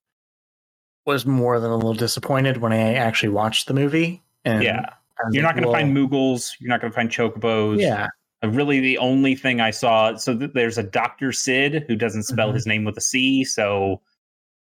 [1.04, 4.22] was more than a little disappointed when I actually watched the movie.
[4.44, 4.95] And yeah, I was
[5.32, 6.54] you're not going to well, find Moogles.
[6.60, 7.80] You're not going to find Chocobos.
[7.80, 8.08] Yeah,
[8.44, 10.14] Uh, really the only thing I saw.
[10.16, 12.54] So th- there's a Doctor Sid who doesn't spell Mhm.
[12.54, 13.44] his name with a C.
[13.44, 14.02] So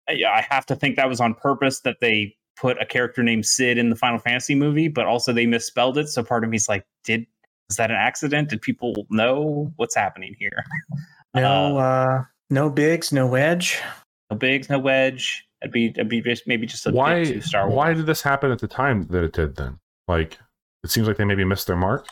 [0.08, 3.46] I, I have to think that was on purpose that they put a character named
[3.46, 6.08] Sid in the Final Fantasy movie, but also they misspelled it.
[6.08, 7.26] So part of me's like, did
[7.70, 8.48] is that an accident?
[8.48, 10.64] Did people know what's happening here?
[11.34, 13.80] no, uh, no Biggs, no wedge.
[14.30, 15.46] No Biggs, no wedge.
[15.62, 17.22] It'd be, it'd be just maybe just a Why?
[17.22, 17.76] bit too Star Wars.
[17.76, 19.56] Why did this happen at the time that it did?
[19.56, 19.78] Then,
[20.10, 20.38] like,
[20.84, 22.06] it seems like they maybe missed their mark.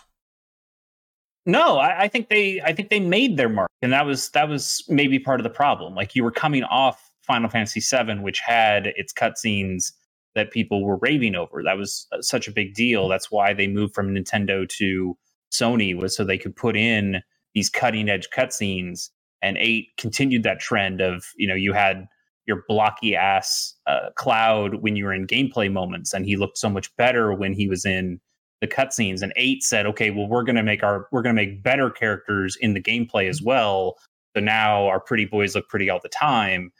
[1.49, 4.49] No, I, I think they I think they made their mark, and that was that
[4.49, 5.95] was maybe part of the problem.
[5.95, 9.93] Like you were coming off Final Fantasy VII, which had its cutscenes
[10.35, 11.63] that people were raving over.
[11.63, 13.09] That was uh, such a big deal.
[13.09, 15.17] That's why they moved from Nintendo to
[15.51, 17.23] Sony was so they could put in
[17.55, 19.09] these cutting edge cutscenes.
[19.41, 22.09] And eight continued that trend of you know you had
[22.49, 26.69] your blocky ass uh, Cloud when you were in gameplay moments, and he looked so
[26.69, 28.19] much better when he was in
[28.61, 29.23] the cutscenes.
[29.23, 32.57] And eight said okay well we're going to make our we're to make better characters
[32.61, 33.97] in the gameplay as well.
[34.35, 36.73] So now our pretty boys look pretty all the time.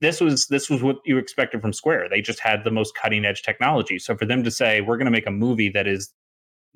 [0.00, 2.08] This was this was what you expected from square.
[2.08, 3.98] They just had the most cutting edge technology.
[3.98, 6.12] So for them to say we're going to make a movie that is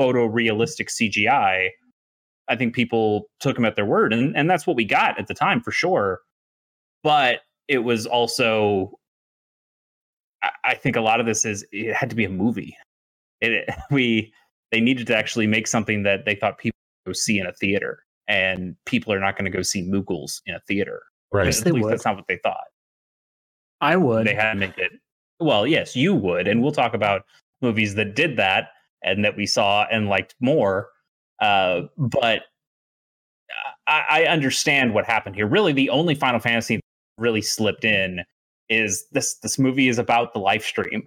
[0.00, 1.68] photorealistic cgi
[2.48, 4.12] i think people took them at their word.
[4.12, 6.20] And and that's what we got at the time for sure.
[7.02, 7.40] But
[7.72, 8.92] it was also
[10.42, 12.76] I, I think a lot of this is it had to be a movie
[13.40, 14.32] it we
[14.70, 17.52] they needed to actually make something that they thought people would go see in a
[17.52, 21.02] theater and people are not going to go see Moogles in a theater.
[21.30, 21.46] Right.
[21.46, 21.92] Yes, At least would.
[21.92, 22.64] that's not what they thought.
[23.80, 24.26] I would.
[24.26, 24.92] They had to make it.
[25.40, 27.22] Well, yes, you would, and we'll talk about
[27.60, 28.68] movies that did that
[29.02, 30.88] and that we saw and liked more.
[31.40, 32.42] Uh, but
[33.88, 35.46] I, I understand what happened here.
[35.46, 36.81] Really, the only Final Fantasy that
[37.22, 38.20] really slipped in
[38.68, 39.36] is this.
[39.36, 41.02] This movie is about the Lifestream.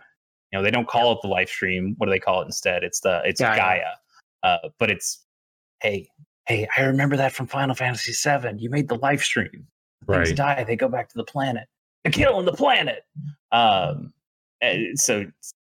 [0.52, 1.94] You know, they don't call it the Lifestream.
[1.98, 2.84] What do they call it instead?
[2.84, 3.58] It's the it's Gaia.
[3.58, 3.82] Gaia.
[4.44, 5.24] Uh, but it's
[5.82, 6.08] hey,
[6.48, 8.58] hey, I remember that from Final Fantasy VII.
[8.58, 9.52] You made the Lifestream.
[9.52, 10.36] Things Right.
[10.36, 11.68] die, they go back to the planet.
[12.04, 13.04] They're killing the planet.
[13.52, 14.14] Um,
[14.96, 15.26] so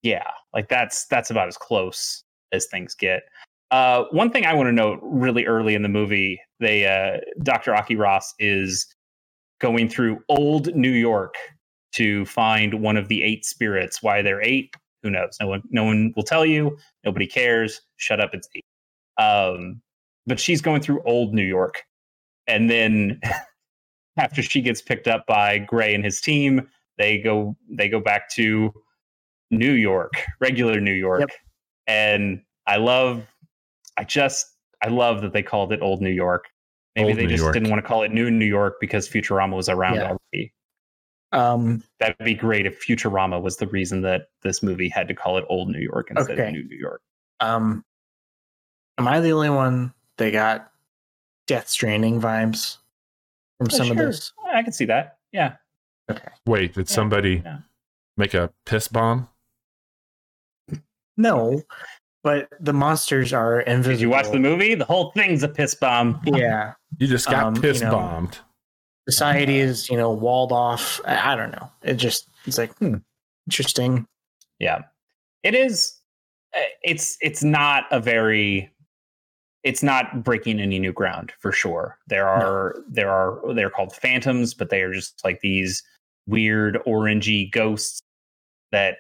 [0.03, 0.25] yeah,
[0.55, 3.23] like that's that's about as close as things get.
[3.71, 7.75] Uh, one thing I want to note really early in the movie, they uh, Dr.
[7.75, 8.87] Aki Ross is
[9.63, 11.35] going through old New York
[11.95, 14.03] to find one of the eight spirits.
[14.03, 15.37] Why they're eight, who knows?
[15.41, 16.77] No one, no one will tell you.
[17.05, 17.81] Nobody cares.
[17.97, 18.35] Shut up.
[18.35, 18.65] It's eight.
[19.23, 19.81] Um,
[20.27, 21.83] but she's going through old New York,
[22.47, 23.21] and then
[24.19, 28.29] after she gets picked up by Gray and his team, they go they go back
[28.31, 28.73] to
[29.51, 31.31] New York, regular New York, Yep.
[31.87, 33.27] and I love,
[33.99, 34.47] I just
[34.83, 36.47] I love that they called it Old New York.
[36.97, 37.55] Maybe Old they New just York.
[37.55, 40.11] didn't want to call it New New York because Futurama was around Yeah.
[40.33, 40.53] already.
[41.33, 45.39] Um, That'd be great if Futurama was the reason that this movie had to call
[45.39, 46.49] it Old New York instead Okay.
[46.49, 47.01] of New New York.
[47.41, 47.85] um,
[48.99, 50.71] am I the only one that got
[51.47, 52.77] Death Stranding vibes
[53.59, 53.93] from Yeah, some sure.
[53.93, 54.33] of this?
[54.53, 55.17] I can see that.
[55.33, 55.57] Yeah.
[56.11, 56.29] Okay.
[56.47, 57.59] Wait, did Yeah, somebody yeah.
[58.19, 59.29] make a piss bomb?
[61.17, 61.63] No,
[62.23, 63.93] but the monsters are invisible.
[63.95, 64.75] Did you watch the movie?
[64.75, 66.21] The whole thing's a piss bomb.
[66.27, 66.75] Yeah.
[66.99, 68.39] You just got Um, you piss know, bombed.
[69.09, 71.01] Society is, you know, walled off.
[71.05, 71.71] I, I don't know.
[71.83, 72.97] It just it's like, hmm,
[73.47, 74.07] interesting.
[74.59, 74.83] Yeah.
[75.43, 75.99] It is
[76.57, 78.73] uh, it's it's not a very
[79.65, 81.99] it's not breaking any new ground for sure.
[82.09, 85.83] There are there are they're called phantoms, but they are just like these
[86.27, 88.01] weird orangey ghosts
[88.71, 88.99] that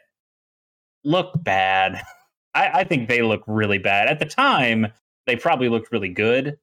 [1.04, 2.02] look bad.
[2.54, 4.08] I, I think they look really bad.
[4.08, 4.88] At the time,
[5.26, 6.58] they probably looked really good.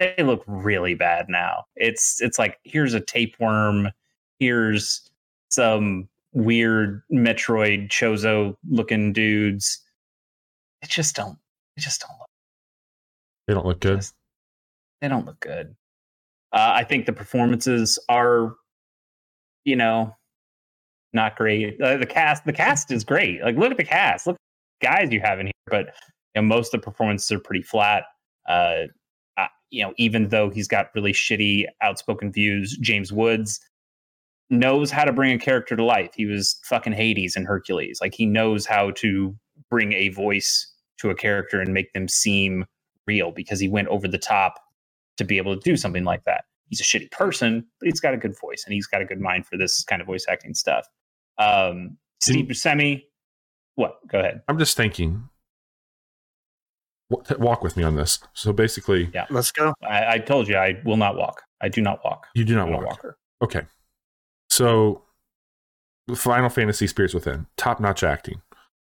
[0.00, 1.64] They look really bad now.
[1.76, 3.90] It's it's like here's a tapeworm,
[4.38, 5.10] here's
[5.50, 9.80] some weird Metroid Chozo looking dudes.
[10.82, 11.38] It just don't.
[11.76, 12.28] It just don't look.
[13.46, 13.96] They don't look good.
[13.96, 14.14] Just-
[15.00, 15.74] they don't look good.
[16.52, 18.54] Uh, I think the performances are,
[19.64, 20.16] you know,
[21.12, 21.80] not great.
[21.80, 23.42] Uh, the cast, the cast is great.
[23.42, 24.26] Like, look at the cast.
[24.26, 25.52] Look, at the guys you have in here.
[25.66, 25.94] But
[26.34, 28.04] you know, most of the performances are pretty flat.
[28.48, 28.86] Uh, uh,
[29.70, 33.60] you know, even though he's got really shitty outspoken views, James Woods
[34.50, 36.10] knows how to bring a character to life.
[36.14, 37.98] He was fucking Hades and Hercules.
[38.00, 39.36] Like he knows how to
[39.70, 42.64] bring a voice to a character and make them seem
[43.06, 44.54] real because he went over the top
[45.18, 46.44] to be able to do something like that.
[46.68, 49.20] He's a shitty person, but he's got a good voice and he's got a good
[49.20, 50.86] mind for this kind of voice acting stuff.
[51.38, 53.04] Um, Steve Buscemi,
[53.76, 53.98] what?
[54.08, 54.42] Go ahead.
[54.48, 55.28] I'm just thinking.
[57.10, 58.18] Wa- t- Walk with me on this.
[58.34, 59.26] So basically, Yeah.
[59.30, 59.74] Let's go.
[59.82, 61.42] I, I told you I will not walk.
[61.60, 62.26] I do not walk.
[62.34, 62.86] you do not I'm a walk.
[62.86, 63.18] walker.
[63.42, 63.62] Okay.
[64.50, 65.02] So,
[66.14, 68.40] Final Fantasy Spirits Within, top notch acting.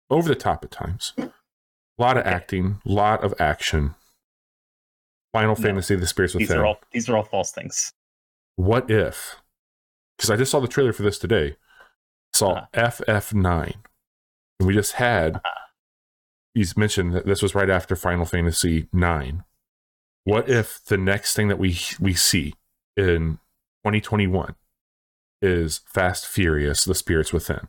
[0.09, 1.13] Over the top at times.
[1.17, 1.31] A
[1.97, 2.29] lot of Okay.
[2.35, 3.95] acting, lot of action.
[5.31, 5.61] Final No.
[5.61, 6.61] Fantasy The Spirits These Within.
[6.61, 7.93] are all these are all false things.
[8.55, 9.37] what if?
[10.17, 11.55] Because I just saw the trailer for this today.
[12.33, 12.65] Saw Uh-huh.
[12.73, 13.73] FF9.
[14.59, 15.41] And we just had.
[16.53, 19.43] He's mentioned that this was right after Final Fantasy 9.
[20.25, 22.53] What if the next thing that we we see
[22.95, 23.39] in
[23.83, 24.55] 2021
[25.41, 27.67] is Fast Furious: The Spirits Within?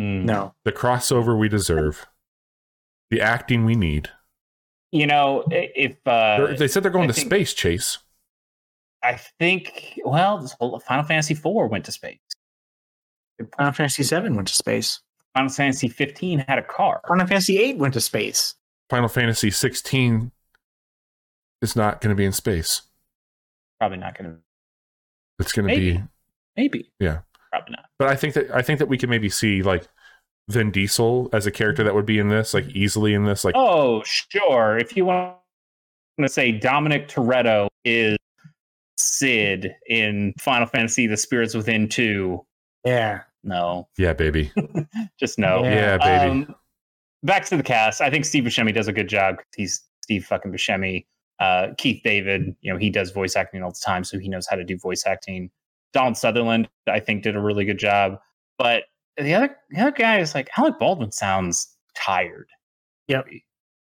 [0.00, 0.24] Mm.
[0.24, 0.54] No.
[0.64, 2.06] The crossover we deserve,
[3.10, 4.10] the acting we need.
[4.92, 7.98] You know, if uh, They're- they said they're going I to think- space, Chase.
[9.02, 12.18] I think, well, this whole Final Fantasy IV went to space.
[13.56, 15.00] Final Fantasy VII went to space.
[15.34, 17.00] Final Fantasy 15 had a car.
[17.06, 18.54] Final Fantasy VIII went to space.
[18.90, 20.32] Final Fantasy 16
[21.62, 22.82] is not going to be in space.
[23.78, 24.36] Probably not going to.
[25.38, 26.02] It's going to be
[26.56, 26.90] Maybe.
[26.98, 27.20] Yeah.
[27.52, 27.86] Probably not.
[28.00, 29.86] But I think that I think that we can maybe see like
[30.48, 33.44] Vin Diesel as a character that would be in this, like easily in this.
[33.44, 34.76] Like Oh, sure.
[34.76, 35.36] If you want
[36.20, 38.16] to say Dominic Toretto is
[38.96, 42.44] Sid in Final Fantasy The Spirits Within 2,
[42.84, 43.20] Yeah.
[43.44, 43.88] No.
[43.98, 44.52] yeah, baby,
[45.20, 45.62] Just no.
[45.62, 45.70] Yeah.
[45.70, 46.30] yeah, baby.
[46.30, 46.54] Um,
[47.22, 48.00] back to the cast.
[48.00, 49.36] I think Steve Buscemi does a good job.
[49.56, 51.06] He's Steve fucking Buscemi.
[51.40, 54.46] Uh, Keith David, you know, he does voice acting all the time, so he knows
[54.48, 55.50] how to do voice acting.
[55.92, 58.18] Donald Sutherland, I think, did a really good job.
[58.58, 58.84] But
[59.16, 62.48] the other the other guy is like Alec Baldwin sounds tired.
[63.06, 63.26] Yep.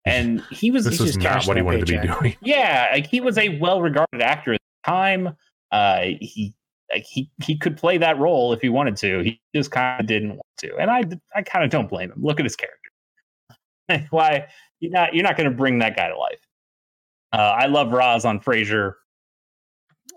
[0.05, 2.35] And he was this he's is just not what he a wanted to be doing.
[2.41, 5.37] yeah, like he was a well-regarded actor at the time.
[5.71, 6.53] Uh, he
[6.93, 9.21] like he he could play that role if he wanted to.
[9.23, 11.03] He just kind of didn't want to, and I
[11.36, 12.21] I kind of don't blame him.
[12.21, 14.08] Look at his character.
[14.12, 14.47] Why
[14.79, 16.39] you're not you're not going to bring that guy to life?
[17.34, 18.93] Uh, I love Roz on Frasier.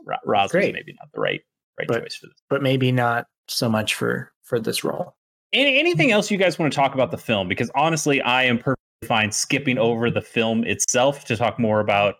[0.04, 1.40] Ra- Roz was maybe not the right
[1.78, 2.36] right But- choice for this.
[2.50, 5.14] But maybe not so much for for this role.
[5.52, 7.48] Any, anything else you guys want to talk about the film?
[7.48, 12.16] Because honestly, I am perfectly fine skipping over the film itself to talk more about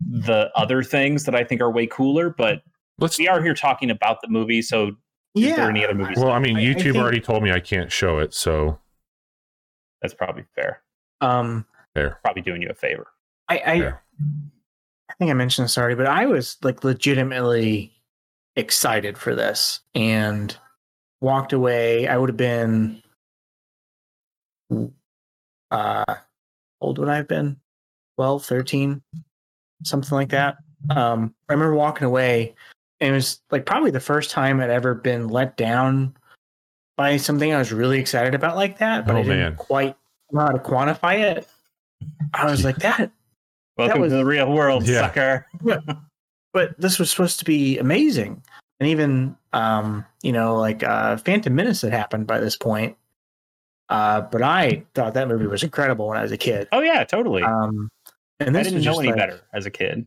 [0.00, 2.30] the other things that I think are way cooler.
[2.30, 2.62] But
[2.98, 3.18] Let's.
[3.18, 4.92] we are here talking about the movie, so
[5.34, 6.18] is there any other movies?
[6.18, 8.78] Well, I mean, I- I YouTube think- already told me I can't show it, so
[10.02, 10.82] That's probably fair.
[11.20, 12.18] Um Fair.
[12.22, 13.08] probably doing you a favor.
[13.48, 13.96] I I, Yeah.
[15.10, 17.92] I think I mentioned this already, but I was like legitimately
[18.56, 20.56] excited for this and
[21.20, 22.06] walked away.
[22.06, 23.02] I would have been
[25.70, 26.04] uh
[26.80, 27.58] old would I have been?
[28.16, 29.02] 12, 13,
[29.84, 30.58] something like that.
[30.90, 32.56] Um I remember walking away and
[33.00, 36.16] it was like probably the first time I'd ever been let down
[36.96, 39.56] by something I was really excited about like that, but Oh, I didn't man.
[39.56, 39.96] quite
[40.32, 41.48] know how to quantify it.
[42.34, 43.10] I was like, that
[43.76, 45.02] Welcome was- to the real world, Yeah.
[45.02, 45.46] sucker.
[46.52, 48.42] but this was supposed to be amazing
[48.80, 52.96] and even um you know like uh phantom menace had happened by this point
[53.90, 57.04] uh but i thought that movie was incredible when i was a kid Oh yeah,
[57.04, 57.42] totally.
[57.42, 57.88] um
[58.40, 60.06] and I this didn't was know just any like, better as a kid.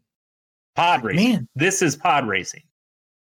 [0.75, 1.31] Pod racing.
[1.31, 2.63] man This is pod racing.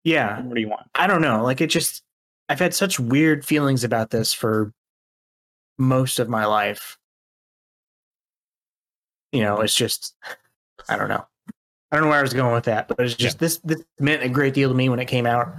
[0.08, 0.88] Yeah What do you want?
[0.96, 2.02] i don't know like it just
[2.50, 4.72] i've had such weird feelings about this for
[5.78, 6.98] most of my life
[9.32, 10.16] you know it's just
[10.90, 11.26] i don't know
[11.92, 14.24] i don't know where i was going with that but it's just this this meant
[14.24, 15.54] a great deal to me when it came out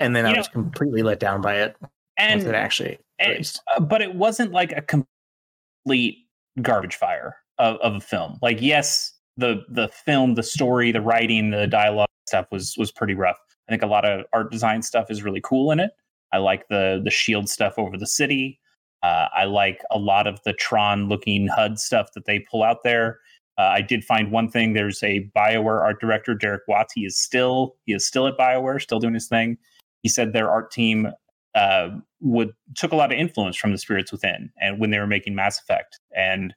[0.00, 1.76] and then You i know- was completely let down by it
[2.18, 6.18] And it actually and- Uh, but it wasn't like a complete
[6.60, 8.38] garbage fire of, of a film.
[8.42, 13.14] Like, yes, the the film, the story, the writing, the dialogue stuff was was pretty
[13.14, 13.38] rough.
[13.68, 15.90] I think a lot of art design stuff is really cool in it.
[16.32, 18.60] I like the the shield stuff over the city.
[19.02, 22.82] Uh, I like a lot of the Tron looking HUD stuff that they pull out
[22.84, 23.18] there.
[23.58, 24.72] Uh, I did find one thing.
[24.72, 26.92] There's a Bioware art director, Derek Watts.
[26.94, 29.58] He is still he is still at Bioware, still doing his thing.
[30.02, 31.12] He said their art team
[31.54, 35.06] uh, would took a lot of influence from the spirits within and when they were
[35.06, 36.54] making mass effect and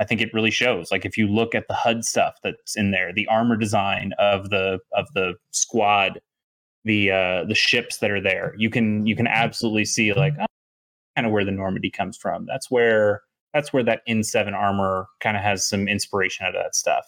[0.00, 2.90] i think it really shows like if you look at the hud stuff that's in
[2.90, 6.20] there the armor design of the of the squad
[6.84, 8.54] the uh the ships that are there.
[8.58, 10.46] You can you can absolutely see like oh,
[11.16, 12.46] kind of where the normandy comes from.
[12.46, 16.74] That's where that's where that n7 armor kind of has some inspiration out of that
[16.74, 17.04] stuff.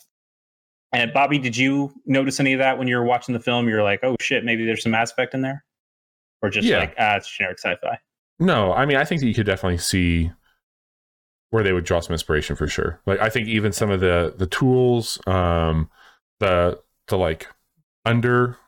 [0.92, 3.68] And bobby did you notice any of that when you were watching the film?
[3.68, 5.64] You're like oh shit maybe there's some aspect in there?
[6.42, 6.78] Or just Yeah.
[6.78, 7.98] like ah it's generic sci-fi.
[8.38, 10.30] No, I mean, I think that you could definitely see
[11.50, 13.00] where they would draw some inspiration for sure.
[13.06, 15.88] Like, I think even some of the the tools, um,
[16.40, 17.46] the the like
[18.04, 18.58] under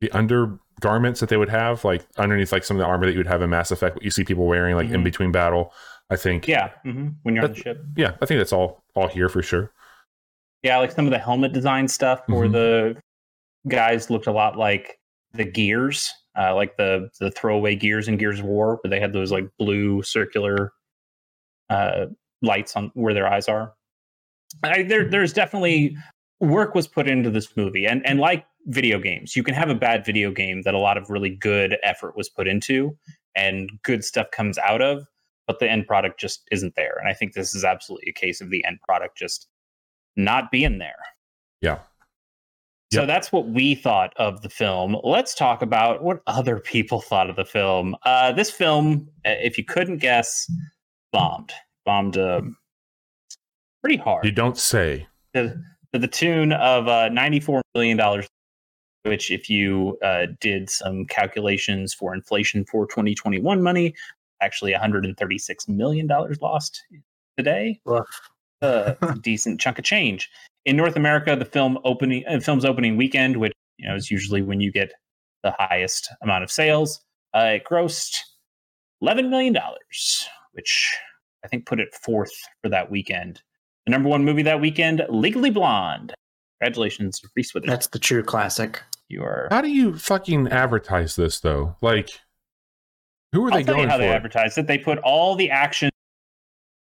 [0.00, 3.18] the undergarments that they would have, like underneath like some of the armor that you
[3.18, 5.04] would have in Mass Effect, what you see people wearing like in Mhm.
[5.04, 5.72] between battle.
[6.12, 7.84] I think, Yeah, hmm when you're on the ship.
[7.96, 9.72] yeah, I think that's all all here for sure.
[10.62, 12.52] Yeah, like some of the helmet design stuff for Mhm.
[12.52, 13.02] the
[13.68, 14.98] guys looked a lot like
[15.32, 19.12] the gears, uh, like the the throwaway gears in Gears of War, where they had
[19.12, 20.72] those like blue circular
[21.68, 22.06] uh,
[22.42, 23.74] lights on where their eyes are.
[24.64, 25.96] I, there, there's definitely
[26.40, 29.74] work was put into this movie, and and like video games, you can have a
[29.74, 32.96] bad video game that a lot of really good effort was put into,
[33.34, 35.06] and good stuff comes out of,
[35.46, 36.96] but the end product just isn't there.
[36.98, 39.48] And I think this is absolutely a case of the end product just
[40.16, 40.98] not being there.
[41.60, 41.78] Yeah.
[42.92, 44.96] So that's what we thought of the film.
[45.04, 47.94] Let's talk about what other people thought of the film.
[48.04, 50.50] Uh, this film, uh, if you couldn't guess,
[51.12, 51.52] bombed.
[51.86, 52.56] Bombed um,
[53.80, 55.06] pretty hard You don't say.
[55.34, 55.56] to,
[55.92, 58.24] to the tune of uh, $94 million,
[59.04, 63.94] which, if you uh, did some calculations for inflation for 2021 money,
[64.40, 66.08] actually $136 million
[66.40, 66.82] lost
[67.36, 67.80] today.
[68.62, 70.30] A decent chunk of change.
[70.66, 74.42] In North America, the film opening uh, film's opening weekend, which you know is usually
[74.42, 74.92] when you get
[75.42, 77.00] the highest amount of sales,
[77.34, 78.18] uh, it grossed
[79.02, 79.56] $11 million,
[80.52, 80.94] which
[81.42, 83.40] I think put it fourth for that weekend.
[83.90, 86.14] The number one movie that weekend, Legally Blonde.
[86.60, 87.72] Congratulations, Reese Witherspoon.
[87.72, 88.80] That's the true classic.
[89.08, 89.48] you are.
[89.50, 91.74] How do you fucking advertise this though?
[91.82, 92.08] Like,
[93.32, 94.02] who are I'll they tell you going how for?
[94.02, 94.68] they advertised it.
[94.68, 95.90] They put all the action,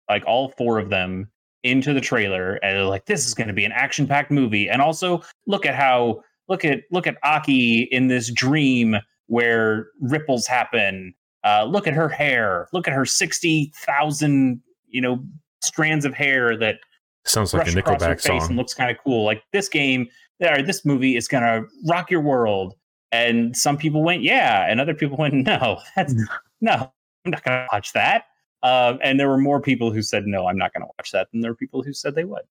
[0.08, 1.30] like all four of them,
[1.64, 4.82] into the trailer, and they're like, "This is going to be an action-packed movie." And
[4.82, 8.96] also, look at how look at look at Aki in this dream
[9.26, 11.14] where ripples happen.
[11.44, 12.70] Uh, look at her hair.
[12.72, 15.22] Look at her sixty thousand, you know,
[15.62, 16.78] strands of hair that
[17.26, 18.56] Sounds like a brush across her Nickelback face and song.
[18.58, 19.24] looks kind of cool.
[19.26, 20.08] Like this game,
[20.42, 22.76] or this movie is gonna rock your world.
[23.12, 26.14] And some people went, yeah, and other people went, no, that's
[26.62, 26.92] no,
[27.26, 28.26] I'm not gonna watch that.
[28.64, 31.42] Um, and there were more people who said, no, I'm not gonna watch that, than
[31.42, 32.44] there were people who said they would.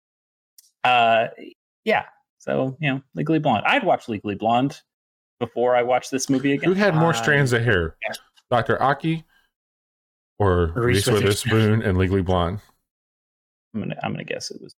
[0.84, 1.28] Uh,
[1.84, 2.04] yeah.
[2.38, 3.64] So you know, Legally Blonde.
[3.66, 4.80] I'd watch Legally Blonde
[5.38, 6.68] before I watched this movie again.
[6.70, 8.18] Who had more I- strands of hair, Yes.
[8.50, 8.80] Dr.
[8.82, 9.24] Aki
[10.38, 12.60] or Reese Reese Witherspoon and Legally Blonde?
[13.74, 14.74] I'm gonna I'm gonna guess it was.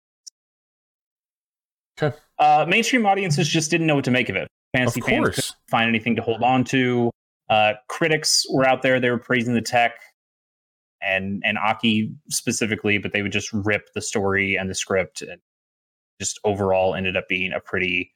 [1.96, 2.12] 'Kay.
[2.38, 4.48] Uh, mainstream audiences just didn't know what to make of it.
[4.74, 7.10] Fantasy of fans couldn't find anything to hold on to.
[7.48, 9.92] Uh, critics were out there; they were praising the tech,
[11.02, 15.40] and and Aki specifically, but they would just rip the story and the script, and
[16.20, 18.12] just overall ended up being a pretty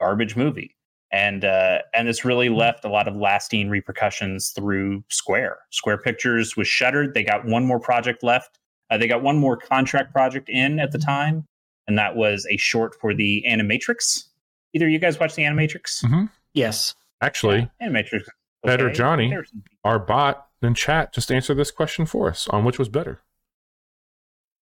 [0.00, 0.74] garbage movie.
[1.10, 5.58] And uh, and this really left a lot of lasting repercussions through Square.
[5.70, 7.14] Square Pictures was shuttered.
[7.14, 8.57] They got one more project left.
[8.90, 11.46] Uh, they got one more contract project in at the time,
[11.86, 14.24] and that was a short for the Animatrix.
[14.74, 16.04] Either you guys watch the Animatrix?
[16.04, 16.24] Mm-hmm.
[16.54, 16.94] Yes.
[17.20, 18.24] Actually, yeah, Animatrix.
[18.62, 19.34] Better Johnny,
[19.84, 23.20] our bot in chat just answer this question for us on which was better.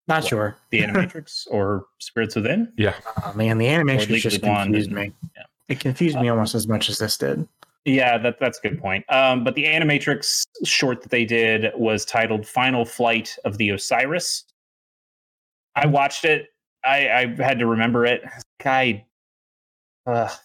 [0.08, 0.56] Not what, sure.
[0.70, 2.72] The Animatrix or Spirits Within?
[2.76, 2.94] Yeah.
[3.24, 5.12] Oh man, the Animatrix just confused me.
[5.36, 5.42] Yeah.
[5.68, 7.48] It confused me uh, almost as much as this did.
[7.87, 9.05] Yeah, that, that's a good point.
[9.09, 14.45] Um, but the Animatrix short that they did was titled Final Flight of the Osiris.
[15.76, 16.49] I watched it.
[16.84, 18.22] I, I had to remember it.
[18.64, 19.05] I,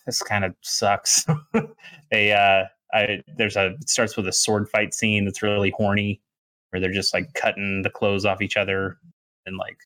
[0.05, 1.25] this kind of sucks.
[2.11, 6.21] they, uh, I, there's a, it starts with a sword fight scene that's really horny
[6.69, 8.99] where they're just like cutting the clothes off each other
[9.47, 9.77] and like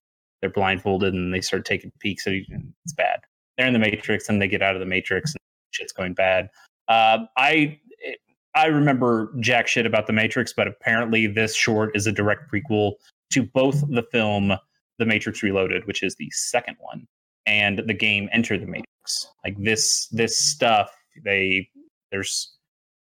[0.42, 2.50] they're blindfolded and they start taking peeks at each
[2.84, 3.22] It's bad.
[3.58, 5.40] They're in the Matrix and they get out of the Matrix and
[5.72, 6.50] shit's going bad.
[6.88, 7.80] Uh, I
[8.56, 12.94] I remember jack shit about the Matrix, but apparently this short is a direct prequel
[13.32, 14.54] to both the film
[14.98, 17.06] The Matrix Reloaded, which is the second one,
[17.46, 19.28] and the game Enter the Matrix.
[19.44, 21.70] Like this this stuff, they
[22.12, 22.56] there's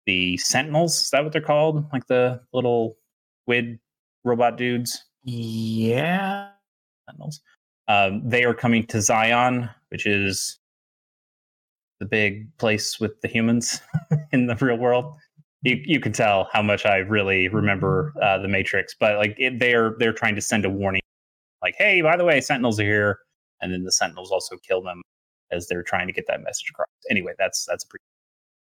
[0.07, 1.03] the Sentinels.
[1.03, 1.87] Is that what they're called?
[1.93, 2.97] Like the little
[3.45, 3.79] squid
[4.25, 5.05] robot dudes.
[5.25, 6.49] Yeah.
[7.09, 7.41] Sentinels.
[7.89, 10.58] Um, they are coming to Zion, which is
[12.01, 13.81] the big place with the humans
[14.33, 15.15] in the real world.
[15.63, 19.59] You you can tell how much I really remember uh, the Matrix, but like it,
[19.59, 21.03] they're they're trying to send a warning,
[21.63, 23.19] like, hey, by the way, Sentinels are here,
[23.61, 25.03] and then the Sentinels also kill them
[25.51, 26.87] as they're trying to get that message across.
[27.11, 28.05] Anyway, that's that's a pretty.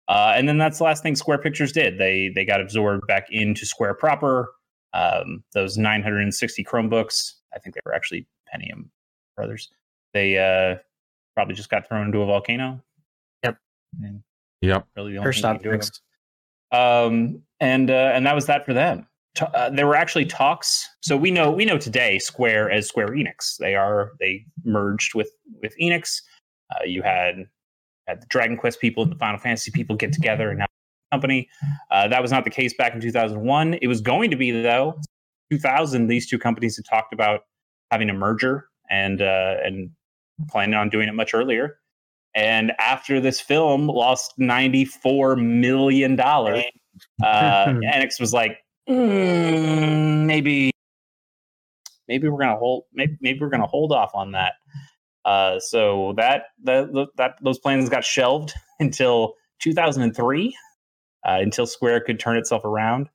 [0.07, 1.99] Uh, and then that's the last thing Square Pictures did.
[1.99, 4.53] They they got absorbed back into Square proper.
[4.93, 8.85] Um, those 960 Chromebooks, I think they were actually Pentium
[9.37, 9.69] brothers.
[10.13, 10.79] They uh,
[11.35, 12.81] probably just got thrown into a volcano.
[14.01, 14.11] Yep.
[14.11, 14.23] And
[14.61, 14.87] yep.
[14.97, 16.03] Really the only First thing fixed.
[16.73, 19.07] Um, and uh, and that was that for them.
[19.35, 20.89] T- uh, there were actually talks.
[21.01, 23.57] So we know we know today Square as Square Enix.
[23.59, 25.31] They are they merged with
[25.63, 26.21] with Enix.
[26.75, 27.47] Uh, you had
[28.07, 30.67] had the Dragon Quest people and the Final Fantasy people get together and now
[31.15, 31.49] company.
[31.91, 33.75] Uh, that was not the case back in 2001.
[33.75, 34.99] It was going to be though.
[35.53, 37.43] 2000, these two companies had talked about
[37.91, 39.91] having a merger and uh, and
[40.49, 41.79] planning on doing it much earlier.
[42.35, 46.65] And after this film lost 94 million dollars,
[47.23, 48.59] uh, Enix was like,
[48.89, 50.71] mm, maybe
[52.09, 54.55] maybe we're gonna hold maybe, maybe we're gonna hold off on that.
[55.25, 60.57] Uh, so that, that that those plans got shelved until 2003,
[61.27, 63.09] uh, until Square could turn itself around.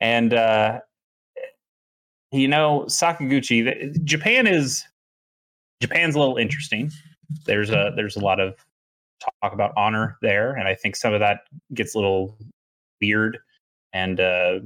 [0.00, 0.80] And uh,
[2.30, 4.84] you know, Sakaguchi, Japan is
[5.80, 6.90] Japan's a little interesting.
[7.46, 8.54] There's a there's a lot of
[9.42, 11.40] talk about honor there, and I think some of that
[11.74, 12.36] gets a little
[13.00, 13.38] weird
[13.92, 14.60] and uh,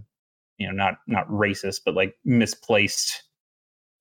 [0.58, 3.22] you know not not racist, but like misplaced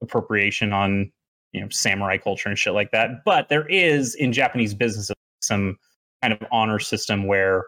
[0.02, 1.12] appropriation on
[1.52, 3.24] you know samurai culture and shit like that.
[3.26, 5.12] But there is in Japanese business
[5.42, 5.78] some
[6.22, 7.66] kind of honor system where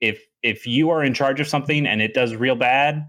[0.00, 3.06] if if you are in charge of something and it does real bad,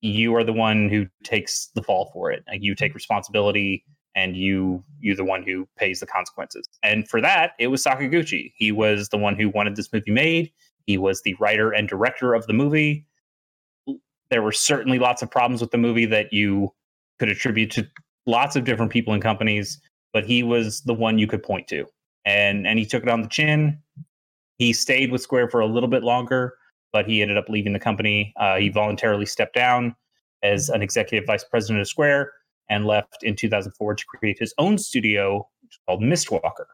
[0.00, 2.42] you are the one who takes the fall for it.
[2.48, 3.84] Like you take responsibility
[4.14, 6.68] and you you the one who pays the consequences.
[6.82, 8.52] And for that, it was Sakaguchi.
[8.56, 10.52] He was the one who wanted this movie made.
[10.86, 13.06] He was the writer and director of the movie.
[14.30, 16.72] There were certainly lots of problems with the movie that you
[17.18, 17.86] could attribute to
[18.26, 19.80] lots of different people and companies,
[20.12, 21.86] but he was the one you could point to.
[22.24, 23.78] And and he took it on the chin.
[24.58, 26.54] He stayed with Square for a little bit longer,
[26.92, 28.34] but he ended up leaving the company.
[28.36, 29.96] Uh, he voluntarily stepped down
[30.42, 32.32] as an executive vice president of Square
[32.70, 35.46] and left in 2004 to create his own studio
[35.86, 36.66] called Mistwalker.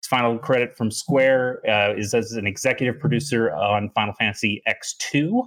[0.00, 5.46] His final credit from Square uh, is as an executive producer on Final Fantasy X2,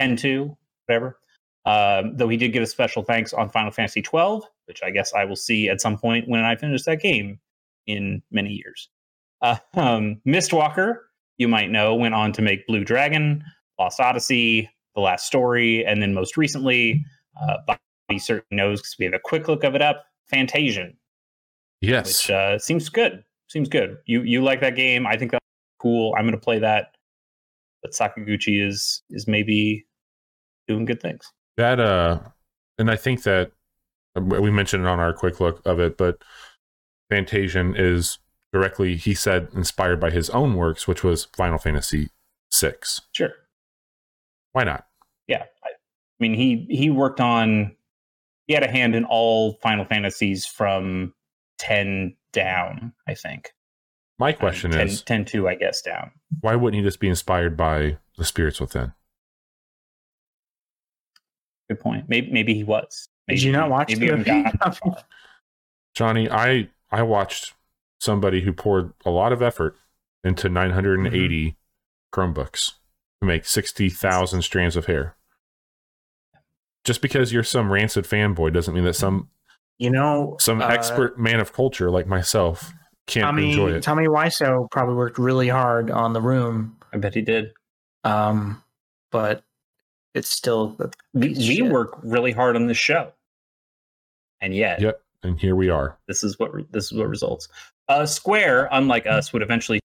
[0.00, 1.18] N2, whatever.
[1.64, 5.12] Um, though he did get a special thanks on Final Fantasy 12, which I guess
[5.12, 7.38] I will see at some point when I finish that game
[7.86, 8.88] in many years.
[9.42, 10.96] Uh, um, Mistwalker,
[11.38, 13.44] you might know, went on to make Blue Dragon,
[13.78, 17.04] Lost Odyssey, The Last Story, and then most recently,
[17.40, 17.76] uh,
[18.12, 20.04] Bobby certainly knows because we have a quick look of it up.
[20.32, 20.94] Fantasian.
[21.80, 22.06] Yes.
[22.06, 23.24] Which uh, seems good.
[23.48, 23.96] Seems good.
[24.06, 25.06] You you like that game?
[25.06, 25.44] I think that's
[25.78, 26.14] cool.
[26.16, 26.94] I'm going to play that.
[27.82, 29.86] But Sakaguchi is is maybe
[30.68, 31.32] doing good things.
[31.56, 32.20] That uh,
[32.78, 33.52] and I think that
[34.16, 36.22] uh, we mentioned it on our quick look of it, but
[37.10, 38.18] Fantasian is
[38.52, 42.10] directly he said inspired by his own works, which was Final Fantasy
[42.50, 43.02] Six.
[43.12, 43.32] Sure.
[44.52, 44.86] Why not?
[45.26, 45.70] Yeah, I
[46.20, 47.74] mean he he worked on
[48.46, 51.14] he had a hand in all Final Fantasies from
[51.58, 53.52] 10 down, I think.
[54.18, 56.10] My question um, 10, is 10 2, I guess, down.
[56.40, 58.92] why wouldn't he just be inspired by the spirits within?
[61.68, 62.08] Good point.
[62.08, 63.08] Maybe maybe he was.
[63.26, 64.96] Maybe, Did you not watch maybe the he movie?
[65.94, 67.54] Johnny, I I watched
[67.98, 69.76] somebody who poured a lot of effort
[70.24, 72.20] into 980 mm-hmm.
[72.20, 72.72] Chromebooks
[73.20, 75.16] to make 60,000 strands of hair.
[76.84, 79.28] Just because you're some rancid fanboy doesn't mean that some
[79.78, 82.72] You know, some uh, expert man of culture like myself
[83.06, 83.82] can't Tommy enjoy it.
[83.82, 87.52] Tommy Wiseau probably worked really hard on the room, I bet he did.
[88.04, 88.62] um,
[89.10, 89.42] but
[90.14, 93.12] it's still a We, we work really hard on this show.
[94.40, 95.98] And yet, Yep, and here we are.
[96.08, 97.48] this is what re- this is what results.
[97.88, 99.80] Uh, Square, unlike us, would eventually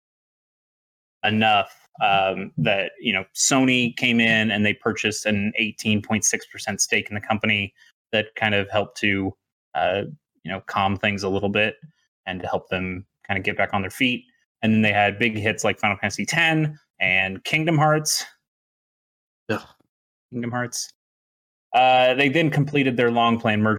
[1.24, 7.08] enough um, that you know Sony came in and they purchased an 18.6 percent stake
[7.08, 7.72] in the company
[8.12, 9.34] that kind of helped to
[9.74, 10.02] uh,
[10.42, 11.76] you know calm things a little bit
[12.26, 14.24] and to help them kind of get back on their feet.
[14.62, 16.70] And then they had big hits like Final Fantasy X
[17.00, 18.24] and Kingdom Hearts.
[19.50, 19.60] Ugh.
[20.32, 20.90] Kingdom Hearts.
[21.74, 23.78] Uh, they then completed their long planned merger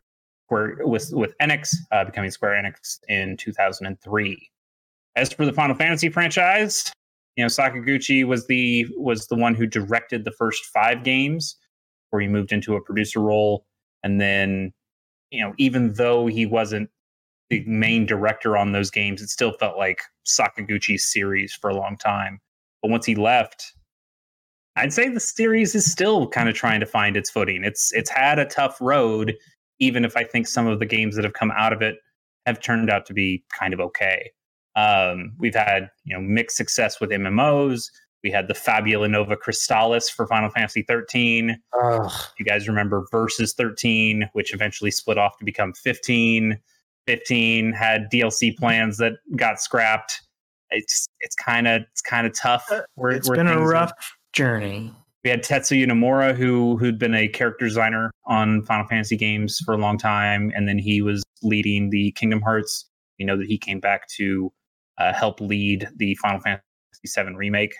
[0.86, 4.49] with with Enix, uh, becoming Square Enix in 2003.
[5.16, 6.91] As for the Final Fantasy franchise,
[7.36, 11.55] you know Sakaguchi was the was the one who directed the first five games,
[12.09, 13.65] where he moved into a producer role,
[14.03, 14.73] and then
[15.31, 16.89] you know even though he wasn't
[17.49, 21.97] the main director on those games, it still felt like Sakaguchi's series for a long
[21.97, 22.39] time.
[22.81, 23.73] But once he left,
[24.75, 27.63] I'd say the series is still kind of trying to find its footing.
[27.63, 29.36] It's it's had a tough road,
[29.79, 31.97] even if I think some of the games that have come out of it
[32.45, 34.31] have turned out to be kind of okay.
[34.76, 37.89] Um, we've had you know mixed success with MMOs.
[38.23, 41.59] We had the Fabula Nova Crystallis for Final Fantasy 13.
[41.84, 42.11] Ugh.
[42.39, 46.59] You guys remember Versus 13, which eventually split off to become 15.
[47.05, 50.21] 15 had DLC plans that got scrapped.
[50.71, 52.67] It's it's kind of it's kind of tough.
[52.95, 53.91] Where, it's where been a things are- rough
[54.34, 54.91] journey.
[55.23, 59.76] we had Tetsuya Nomura, who who'd been a character designer on Final Fantasy games for
[59.76, 62.89] a long time, and then he was leading the Kingdom Hearts.
[63.19, 64.51] We know that he came back to
[64.97, 66.61] uh, help lead the Final Fantasy
[67.05, 67.75] VII remake,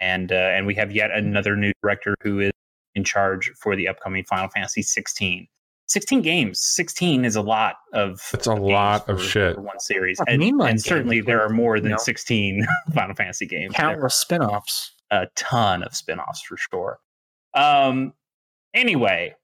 [0.00, 2.52] and uh, and we have yet another new director who is
[2.94, 5.46] in charge for the upcoming Final Fantasy 16.
[5.86, 6.60] 16 games.
[6.62, 8.20] 16 is a lot of.
[8.32, 9.54] It's a of lot of for- shit.
[9.56, 13.46] for one series, and, and certainly games, there are more than you 16 Final Fantasy
[13.46, 13.74] games.
[13.76, 14.92] There Countless spin-offs.
[15.10, 16.98] a ton of spin-offs for sure.
[17.52, 18.14] Um
[18.72, 19.34] anyway,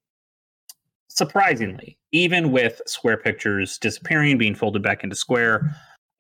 [1.09, 5.71] surprisingly, even with Square Pictures disappearing, being folded back into Square,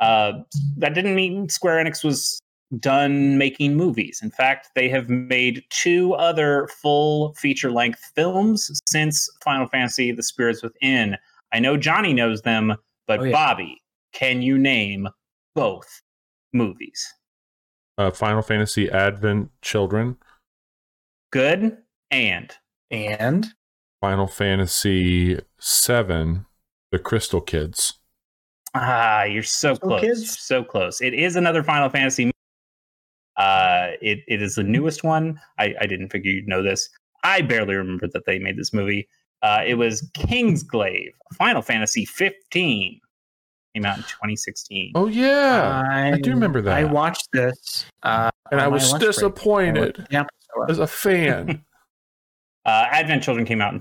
[0.01, 0.33] uh,
[0.77, 2.41] that didn't mean Square Enix was
[2.79, 4.21] done making movies.
[4.23, 10.63] In fact, they have made two other full feature-length films since Final Fantasy: The Spirits
[10.63, 11.17] Within.
[11.53, 12.77] I know Johnny knows them,
[13.07, 13.33] but Oh, yeah.
[13.33, 13.83] Bobby,
[14.13, 15.09] can you name
[15.55, 16.01] both
[16.53, 17.13] movies?
[17.99, 20.17] Uh, Final Fantasy Advent Children,
[21.33, 21.77] Good
[22.11, 22.53] and
[22.91, 23.49] And
[24.01, 26.47] Final Fantasy Seven,
[26.93, 28.00] The Crystal Kids.
[28.75, 30.01] Ah, you're so So close.
[30.01, 31.01] kids- You're so close.
[31.01, 32.27] It is another Final Fantasy.
[32.27, 32.35] movie.
[33.37, 35.41] Uh, it it is the newest one.
[35.59, 36.89] I, I didn't figure you'd know this.
[37.25, 39.09] I barely remember that they made this movie.
[39.43, 43.01] Uh, it was Kingsglaive, Final Fantasy 15.
[43.75, 44.93] Came out in 2016.
[44.95, 46.77] Oh yeah, I, do remember that.
[46.77, 49.11] I watched this, uh, and I was lunch break.
[49.13, 50.25] disappointed Yeah,
[50.69, 51.65] as a fan.
[52.67, 53.81] Uh, Advent Children came out in.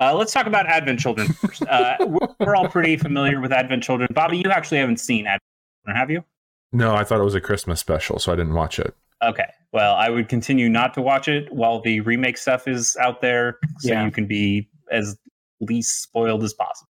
[0.00, 1.62] Uh, let's talk about Advent Children first.
[1.62, 4.08] Uh, we're, we're all pretty familiar with Advent Children.
[4.12, 5.42] Bobby, you actually haven't seen Advent
[5.84, 6.24] Children, have you?
[6.72, 8.94] no, I thought it was a Christmas special, so I didn't watch it.
[9.24, 9.46] Okay.
[9.72, 13.58] Well, I would continue not to watch it while the remake stuff is out there,
[13.78, 14.04] so Yeah.
[14.04, 15.16] you can be as
[15.60, 16.88] least spoiled as possible.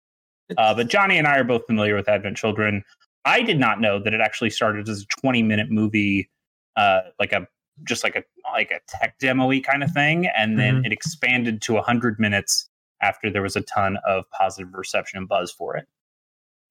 [0.57, 2.83] Uh, but Johnny and I are both familiar with Advent Children.
[3.27, 6.31] I did not know that it actually started as a 20 minute movie,
[6.77, 7.47] uh, like a
[7.83, 11.75] just like a like a tech demo kind of thing, and then it expanded to
[11.75, 12.69] 100 minutes
[13.05, 15.87] after there was a ton of positive reception and buzz for it.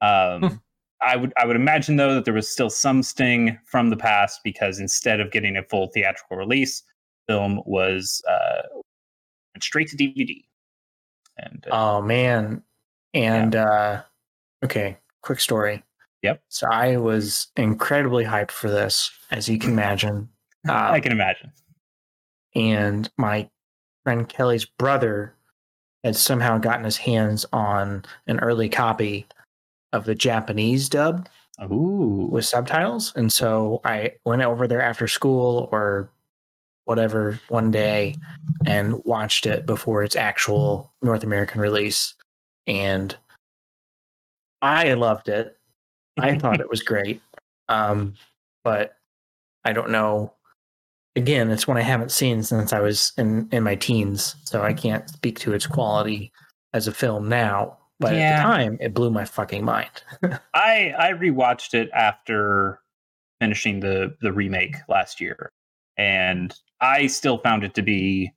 [0.02, 0.56] Um, Hmm.
[1.06, 4.40] I would I would imagine though that there was still some sting from the past
[4.44, 6.82] because instead of getting a full theatrical release,
[7.28, 8.62] film was uh,
[9.54, 10.44] went straight to DVD.
[11.38, 12.64] And uh, oh man,
[13.14, 14.02] and uh,
[14.64, 15.84] okay, quick story.
[16.22, 16.42] Yep.
[16.48, 20.30] So I was incredibly hyped for this, as you can imagine.
[20.70, 21.52] I Um, can imagine.
[22.56, 23.50] and my
[24.06, 25.36] friend Kelly's brother
[26.04, 29.26] had somehow gotten his hands on an early copy
[29.94, 31.28] of the Japanese dub
[31.62, 33.14] Ooh, with subtitles.
[33.16, 36.10] And so I went over there after school or
[36.86, 38.16] whatever one day
[38.66, 42.16] and watched it before its actual North American release.
[42.68, 43.16] And
[44.62, 45.58] I loved it.
[46.20, 47.22] I thought it was great.
[47.70, 48.16] Um,
[48.64, 48.98] but
[49.64, 50.34] I don't know.
[51.16, 54.74] Again, it's one I haven't seen since I was in, in my teens, so I
[54.74, 56.32] can't speak to its quality
[56.74, 57.78] as a film now.
[58.00, 59.92] But at the time, it blew my fucking mind.
[60.54, 62.80] I I rewatched it after
[63.40, 65.52] finishing the the remake last year,
[65.98, 68.32] and I still found it to be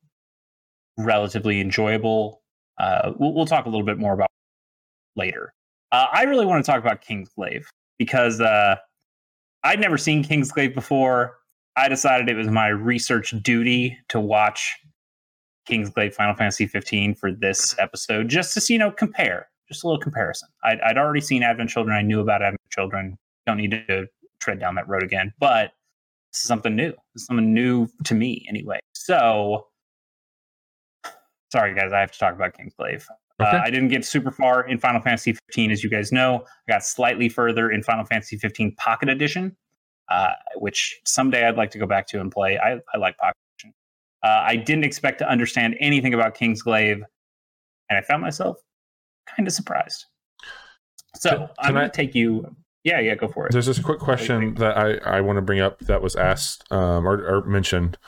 [0.99, 2.43] relatively enjoyable.
[2.79, 4.29] Uh, we'll, we'll talk a little bit more about
[5.17, 5.53] later.
[5.91, 7.65] Uh, I really want to talk about Kingsglaive
[7.99, 8.77] because uh,
[9.65, 11.39] I'd never seen Kingsglaive before.
[11.77, 14.77] I decided it was my research duty to watch
[15.69, 19.87] Kingsglaive Final Fantasy 15 for this episode, just to see, you know, compare, just a
[19.87, 20.49] little comparison.
[20.65, 21.97] I'd, I'd already seen Advent Children.
[21.97, 23.19] I knew about Advent Children.
[23.47, 24.07] Don't need to
[24.41, 25.33] tread down that road again.
[25.39, 25.73] But
[26.33, 26.93] this is something new.
[27.15, 28.81] This is something new to me, anyway.
[28.95, 29.67] So,
[31.53, 33.05] sorry guys, I have to talk about Kingsglaive.
[33.41, 33.51] Okay.
[33.51, 36.45] Uh, I didn't get super far in Final Fantasy 15, as you guys know.
[36.69, 39.55] I got slightly further in Final Fantasy 15 Pocket Edition,
[40.09, 42.59] uh, which someday I'd like to go back to and play.
[42.59, 43.75] I, I like Pocket Edition.
[44.23, 47.03] Uh, I didn't expect to understand anything about Kingsglaive,
[47.89, 48.59] and I found myself
[49.35, 50.07] kind of surprised.
[51.17, 52.55] So Can- I'm going to take you.
[52.85, 53.53] Yeah, yeah, go for it.
[53.53, 57.07] There's this quick question that I, I want to bring up that was asked um,
[57.07, 57.99] or, or mentioned.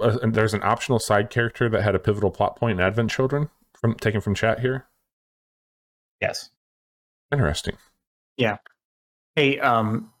[0.00, 3.12] Uh, and there's an optional side character that had a pivotal plot point in Advent
[3.12, 3.48] Children
[3.80, 4.86] from taken from chat here.
[6.20, 6.50] Yes.
[7.32, 7.76] Interesting.
[8.36, 8.56] Yeah.
[9.36, 10.12] Hey, um,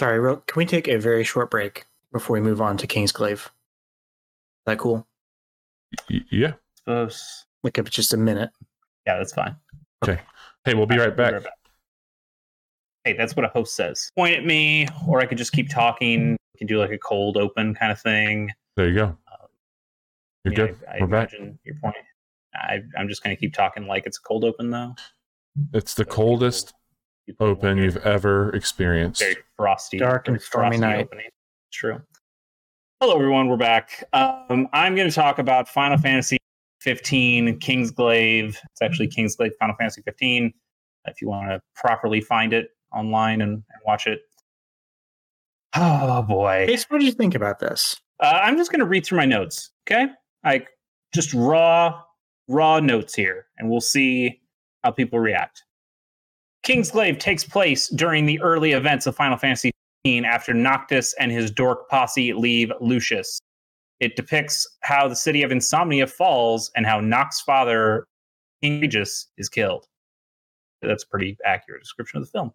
[0.00, 3.32] sorry, real, can we take a very short break before we move on to Kingsglaive?
[3.34, 3.50] Is
[4.64, 5.06] that cool?
[6.10, 6.52] Y- yeah.
[6.78, 7.44] Suppose.
[7.62, 8.48] Like if it's just a minute.
[9.06, 9.54] Yeah, that's fine.
[10.02, 10.18] Okay.
[10.64, 11.42] Hey, we'll be right We'll back.
[13.04, 14.10] Hey, that's what a host says.
[14.16, 16.36] Point at me, or I could just keep talking.
[16.54, 18.50] We can do like a cold open kind of thing.
[18.76, 19.04] There you go.
[19.04, 19.16] Um,
[20.44, 20.76] You're I mean, good.
[20.88, 21.32] I, I We're back.
[21.34, 21.96] imagine your point.
[22.54, 24.94] I, I'm just going to keep talking like it's a cold open, though.
[25.74, 26.79] It's the So people- coldest people
[27.38, 29.20] open you've ever experienced.
[29.20, 31.00] very frosty, Dark and stormy frosty night.
[31.04, 31.26] opening.
[31.26, 32.00] It's true.
[33.00, 33.48] Hello, everyone.
[33.48, 34.04] We're back.
[34.12, 36.38] Um, I'm going to talk about Final Fantasy
[36.80, 38.48] 15 Kingsglaive.
[38.70, 40.52] It's actually Kingsglaive Final Fantasy 15.
[41.06, 44.20] If you want to properly find it online and, and watch it.
[45.74, 46.66] Oh boy.
[46.66, 47.96] Case, what do you think about this?
[48.18, 49.70] Uh, I'm just going to read through my notes.
[49.88, 50.08] Okay,
[50.44, 50.68] like
[51.14, 52.02] just raw,
[52.48, 54.40] raw notes here, and we'll see
[54.84, 55.62] how people react.
[56.70, 59.72] Kingsglaive takes place during the early events of Final Fantasy
[60.06, 63.40] XV after Noctis and his dork posse leave Lucis.
[63.98, 68.06] It depicts how the city of Insomnia falls and how Noct's father,
[68.62, 69.86] King Regis, is killed.
[70.80, 72.52] That's a pretty accurate description of the film.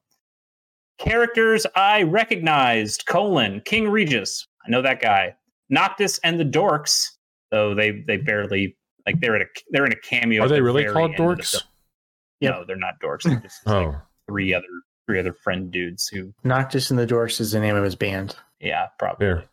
[0.98, 4.48] Characters I recognized: colon King Regis.
[4.66, 5.36] I know that guy.
[5.70, 7.10] Noctis and the Dorks,
[7.52, 10.44] though they they barely like they're in a they're in a cameo.
[10.44, 11.62] Are they the really called dorks?
[12.42, 12.52] Film.
[12.52, 12.54] Yep.
[12.54, 13.24] No, they're not dorks.
[13.24, 13.96] They're just like Oh,
[14.28, 14.66] three other
[15.08, 18.36] three other friend dudes who Noctis and the Dorks is the name of his band.
[18.60, 19.26] yeah probably.
[19.26, 19.44] there.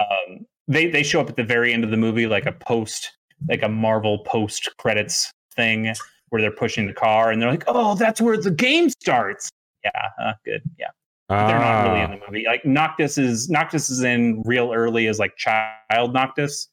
[0.00, 3.12] Um, they they show up at the very end of the movie like a post
[3.48, 5.92] like a Marvel post credits thing
[6.30, 9.48] where they're pushing the car and they're like, oh, that's where the game starts.
[9.84, 9.90] Yeah,
[10.20, 10.62] uh, good.
[10.78, 10.88] Yeah.
[11.28, 12.44] But they're not really in Ah, the movie.
[12.46, 16.68] Like Noctis is Noctis is in real early as like child Noctis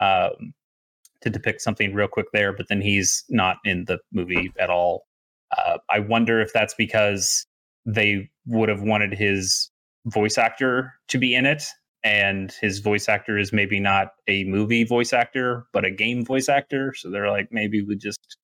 [0.00, 0.54] um,
[1.22, 5.06] to depict something real quick there, but then he's not in the movie at all.
[5.56, 7.46] Uh, I wonder if that's because
[7.86, 9.70] they would have wanted his
[10.06, 11.64] voice actor to be in it,
[12.02, 16.48] and his voice actor is maybe not a movie voice actor, but a game voice
[16.48, 16.94] actor.
[16.96, 18.38] So they're like, maybe we just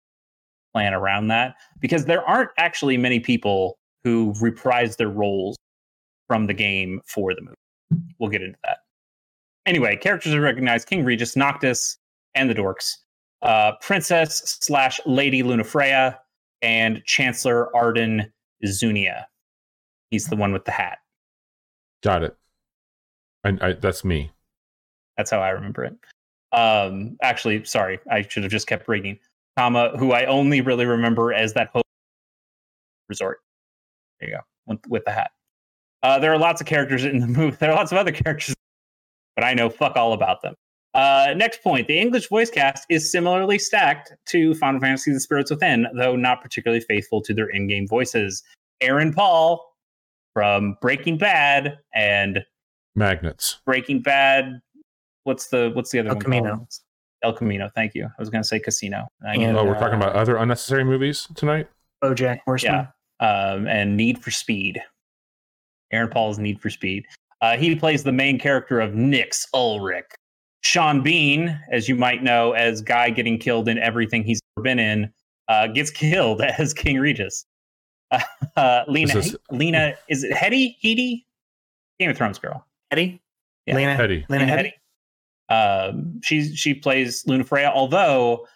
[0.75, 5.57] plan around that because there aren't actually many people who reprise their roles
[6.29, 8.05] from the game for the movie.
[8.19, 8.79] We'll get into that.
[9.65, 11.99] Anyway, characters are recognized King Regis, Noctis,
[12.37, 12.99] and the Dorks,
[13.43, 16.17] uh, Princess slash Lady Lunafreya,
[16.63, 18.31] and Chancellor Ardyn
[18.65, 19.25] Izunia.
[20.11, 20.99] He's the one with the hat.
[22.03, 22.37] got it.
[23.45, 24.31] I, I, that's me.
[25.17, 25.97] That's how I remember it.
[26.53, 29.19] Um, actually, sorry, I should have just kept reading.
[29.57, 31.85] Comma, who I only really remember as that host
[33.09, 33.41] resort.
[34.21, 35.31] There you go, with, with the hat.
[36.03, 37.57] Uh, there are lots of characters in the movie.
[37.59, 38.55] There are lots of other characters,
[39.35, 40.55] but I know fuck all about them.
[40.97, 45.51] Uh, next point: the English voice cast is similarly stacked to Final Fantasy: The Spirits
[45.51, 48.43] Within, though not particularly faithful to their in-game voices.
[48.81, 49.63] Aaron Paul
[50.35, 52.43] from Breaking Bad and
[52.95, 53.59] Magnets.
[53.67, 54.61] Breaking Bad.
[55.25, 56.23] What's the what's the other El one?
[56.25, 56.57] Camino.
[56.57, 56.69] called?
[57.23, 57.71] El Camino.
[57.75, 58.05] Thank you.
[58.07, 59.07] I was going to say Casino.
[59.27, 59.81] I And, Oh, we're that.
[59.81, 61.69] talking about other unnecessary movies tonight.
[62.05, 62.89] BoJack Horseman.
[63.21, 64.81] um, and Need for Speed.
[65.93, 67.05] Aaron Paul's Need for Speed.
[67.41, 70.05] Uh, he plays the main character of Nyx Ulric,
[70.67, 74.79] Sean Bean, as you might know, as guy getting killed in everything he's ever been
[74.81, 75.13] in,
[75.49, 77.47] uh, gets killed as King Regis.
[78.11, 80.77] Uh, Lena, This is- Lena, is it Hetty?
[80.83, 81.25] Heedy?
[82.01, 82.67] Game of Thrones girl.
[82.91, 83.23] Hetty?
[83.67, 83.77] Yeah.
[83.77, 84.27] Lena, Hetty.
[84.29, 84.73] Lena Lena Headey.
[85.51, 85.89] Headey.
[85.89, 87.71] Um, she's she plays Lunafreya.
[87.73, 88.47] Although,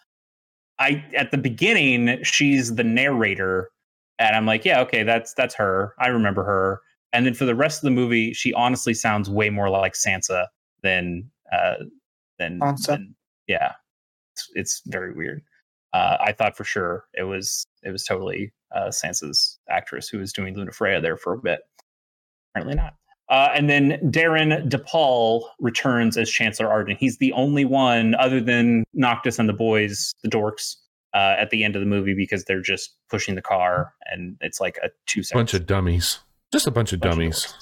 [0.81, 3.71] I at the beginning she's the narrator,
[4.19, 5.95] and I'm like, yeah, okay, that's that's her.
[6.01, 6.81] I remember her.
[7.13, 10.47] And then for the rest of the movie, she honestly sounds way more like Sansa
[10.83, 11.75] than uh,
[12.41, 12.87] than, Sansa?
[12.87, 13.15] than
[13.47, 13.73] yeah.
[14.35, 15.43] It's, it's very weird.
[15.93, 20.33] Uh, I thought for sure it was it was totally uh, Sansa's actress who was
[20.33, 21.61] doing Lunafreya there for a bit.
[22.55, 22.95] Apparently not.
[23.29, 26.97] Uh, and then Darin De Paul returns as Chancellor Ardyn.
[26.99, 30.75] He's the only one, other than Noctis and the boys, the dorks,
[31.15, 34.61] uh, at the end of the movie because they're just pushing the car, and it's
[34.61, 36.19] like a two second bunch of dummies.
[36.53, 37.55] Just a bunch of dummies.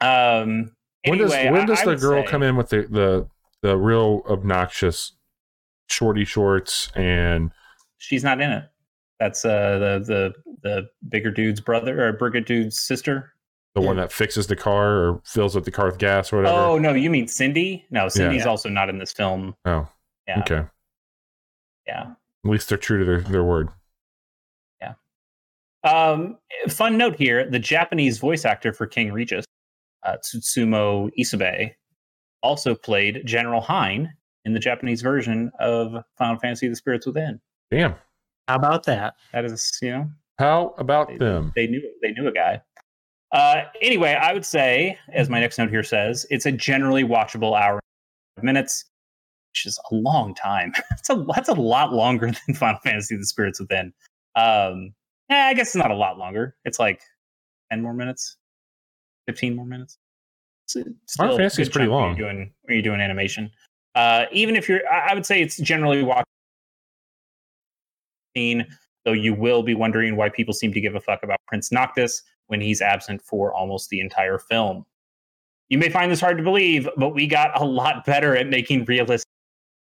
[0.00, 0.72] Um.
[1.06, 3.26] when does when I- does I the would girl say- come in with the, the
[3.62, 5.12] the real obnoxious
[5.88, 7.50] shorty shorts and
[7.98, 8.64] She's not in it.
[9.20, 13.32] That's uh the the the bigger dude's brother or bigger dude's sister.
[13.74, 16.56] the one that fixes the car or fills up the car with gas or whatever?
[16.58, 17.86] Oh no, you mean Cindy?
[17.90, 18.48] No, Cindy's Yeah.
[18.48, 19.54] also not in this film.
[19.64, 19.88] Oh,
[20.26, 20.64] Yeah, okay.
[21.86, 22.10] yeah.
[22.44, 23.68] At least they're true to their, their word.
[24.80, 24.94] Yeah.
[25.84, 26.38] Um,
[26.68, 29.44] fun note here: the Japanese voice actor for King Regis,
[30.04, 31.72] uh, Tsutomu Isobe,
[32.42, 34.12] also played General Hein
[34.44, 37.40] in the Japanese version of Final Fantasy: The Spirits Within.
[37.70, 37.94] Damn.
[38.48, 39.14] How about that?
[39.32, 41.52] That is, you know, How about they, them?
[41.54, 42.60] they knew they knew a guy.
[43.30, 47.58] Uh, anyway, I would say, as my next note here says, it's a generally watchable
[47.58, 47.80] hour
[48.36, 48.84] and minutes,
[49.52, 50.72] which is a long time.
[50.90, 53.92] That's a that's a lot longer than Final Fantasy: The Spirits Within.
[54.34, 54.92] Um,
[55.30, 56.56] eh, I guess it's not a lot longer.
[56.64, 57.00] It's like
[57.70, 58.36] ten more minutes,
[59.26, 59.98] fifteen more minutes.
[61.16, 62.16] Final Fantasy is pretty chunk when long.
[62.16, 63.50] You're doing when you're doing animation.
[63.94, 66.24] Uh, even if you're, I would say it's generally watchable.
[69.04, 72.22] Though you will be wondering why people seem to give a fuck about Prince Noctis
[72.46, 74.86] when he's absent for almost the entire film.
[75.68, 78.84] You may find this hard to believe, but we got a lot better at making
[78.84, 79.28] realistic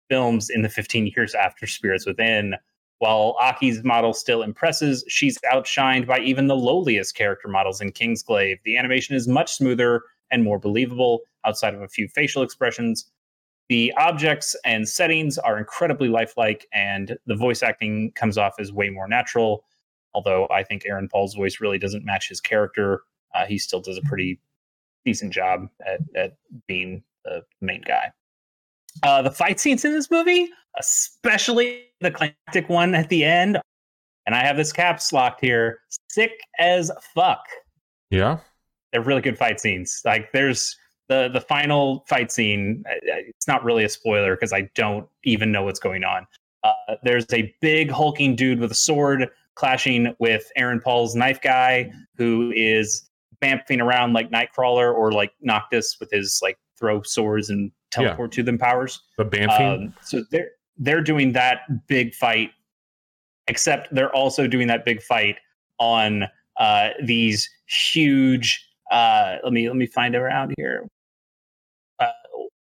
[0.09, 2.55] films in the 15 years after Spirits Within.
[2.99, 8.59] While Aki's model still impresses, she's outshined by even the lowliest character models in Kingsglaive.
[8.63, 10.01] The animation is much smoother
[10.31, 13.05] and more believable outside of a few facial expressions.
[13.69, 18.89] The objects and settings are incredibly lifelike, and the voice acting comes off as way
[18.89, 19.65] more natural.
[20.13, 23.01] Although I think Aaron Paul's voice really doesn't match his character,
[23.33, 24.39] uh, he still does a pretty
[25.03, 28.11] decent job at, at being the main guy.
[29.03, 33.59] Uh, the fight scenes in this movie, especially the climactic one at the end,
[34.25, 37.45] and I have this caps locked here, sick as fuck
[38.09, 38.39] Yeah.
[38.95, 40.01] They're really good fight scenes.
[40.05, 40.77] Like there's
[41.09, 42.81] the the final fight scene.
[43.03, 46.25] It's not really a spoiler because I don't even know what's going on.
[46.63, 51.91] Uh, there's a big hulking dude with a sword clashing with Aaron Paul's knife guy,
[52.15, 53.09] who is
[53.41, 58.43] bamfing around like Nightcrawler or like Noctis with his like throw swords and teleport to
[58.43, 59.01] them powers.
[59.17, 59.87] The Bamfing.
[59.87, 62.51] Um, so they're they're doing that big fight,
[63.49, 65.35] except they're also doing that big fight
[65.79, 68.64] on uh, these huge.
[68.91, 70.87] Uh, let me let me find around here.
[71.99, 72.07] Uh,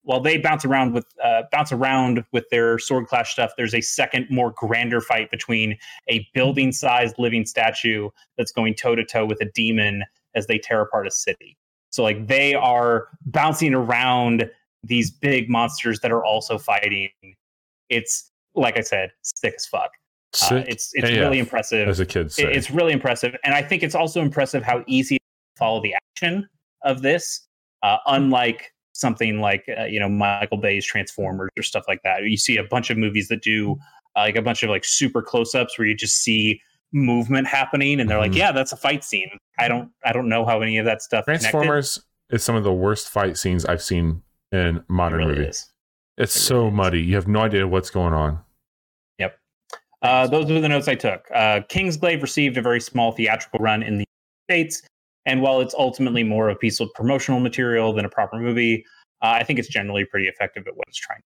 [0.04, 3.82] while they bounce around with uh, bounce around with their sword clash stuff, there's a
[3.82, 5.78] second, more grander fight between
[6.10, 10.04] a building-sized living statue that's going toe to toe with a demon
[10.36, 11.58] as they tear apart a city.
[11.90, 14.50] So like they are bouncing around
[14.84, 17.10] these big monsters that are also fighting.
[17.90, 19.92] It's like I said, sick as fuck.
[20.42, 21.88] Uh, it's it's AF, really impressive.
[21.88, 22.52] as a kid, say.
[22.52, 25.24] It's really impressive, and I think it's also impressive how easy to
[25.60, 25.94] follow the
[26.24, 26.50] action
[26.84, 27.48] of this.
[27.82, 32.38] Uh, unlike something like uh, you know Michael Bay's Transformers or stuff like that, you
[32.38, 33.76] see a bunch of movies that do
[34.16, 36.62] uh, like a bunch of like super close-ups where you just see
[36.94, 38.38] movement happening, and they're like, Mhm.
[38.38, 41.26] "Yeah, that's a fight scene." I don't I don't know how any of that stuff
[41.26, 41.50] connected.
[41.50, 44.22] Transformers is some of the worst fight scenes I've seen
[44.52, 45.50] in It modern really movie.
[45.50, 45.70] is.
[46.18, 46.74] It's It so is.
[46.74, 47.02] muddy.
[47.02, 48.40] You have no idea what's going on.
[49.20, 49.38] Yep.
[50.02, 51.26] Uh, those were the notes I took.
[51.34, 54.06] Uh, Kingsglaive received a very small theatrical run in the
[54.50, 54.84] States,
[55.26, 58.86] and while it's ultimately more of a piece of promotional material than a proper movie,
[59.22, 61.22] uh, I think it's generally pretty effective at what it's trying.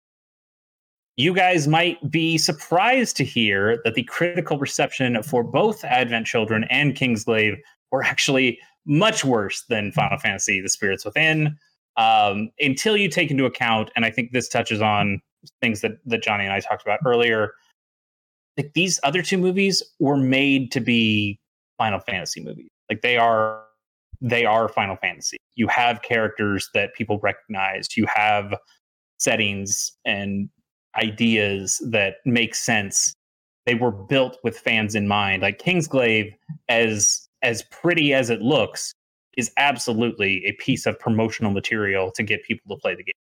[1.17, 6.65] You guys might be surprised to hear that the critical reception for both Advent Children
[6.71, 7.57] and Kingsglaive
[7.93, 11.57] were actually much worse than Final Fantasy: The Spirits Within.
[11.97, 15.21] Um, until you take into account, and I think this touches on
[15.61, 17.53] things that that Johnny and I talked about earlier
[18.57, 21.39] like these other two movies were made to be
[21.79, 22.69] Final Fantasy movies.
[22.89, 23.64] Like they are
[24.25, 25.37] they are Final Fantasy.
[25.55, 27.97] You have characters that people recognize.
[27.97, 28.55] You have
[29.19, 30.49] settings and
[30.97, 33.13] ideas that make sense.
[33.67, 35.43] They were built with fans in mind.
[35.43, 36.35] Like Kingsglaive,
[36.69, 38.95] as as pretty as it looks,
[39.37, 43.13] is absolutely a piece of promotional material to get people to play the game.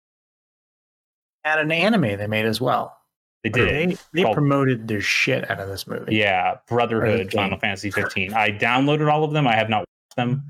[1.44, 2.96] And an anime they made as well.
[3.42, 3.90] They did.
[3.90, 6.16] They, they Called- promoted their shit out of this movie.
[6.16, 7.30] Yeah, Brotherhood.
[7.30, 8.32] Final Fantasy 15.
[8.32, 9.46] I downloaded all of them.
[9.46, 10.42] I have not watched them,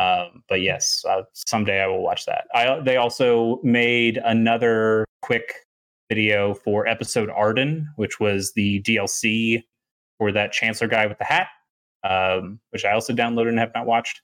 [0.00, 2.44] um, but yes, uh, someday I will watch that.
[2.54, 5.52] I they also made another quick
[6.08, 9.62] video for episode Ardyn, which was the DLC
[10.18, 11.48] for that Chancellor guy with the hat,
[12.02, 14.22] um, which I also downloaded and have not watched.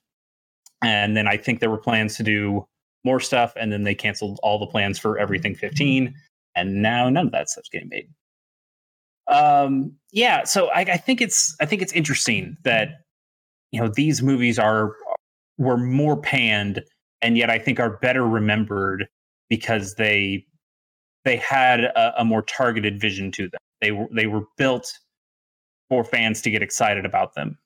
[0.81, 2.65] And then I think there were plans to do
[3.03, 6.11] more stuff, and then they canceled all the plans for everything 15,
[6.55, 8.09] and now none of that stuff's getting made
[9.29, 13.01] um yeah so I, I think it's i think it's interesting that
[13.71, 14.95] you know these movies are
[15.57, 16.83] were more panned
[17.21, 19.07] and yet i think are better remembered
[19.49, 20.45] because they
[21.27, 23.59] they had a, a more targeted vision to them.
[23.81, 24.91] They were they were built
[25.89, 27.57] for fans to get excited about them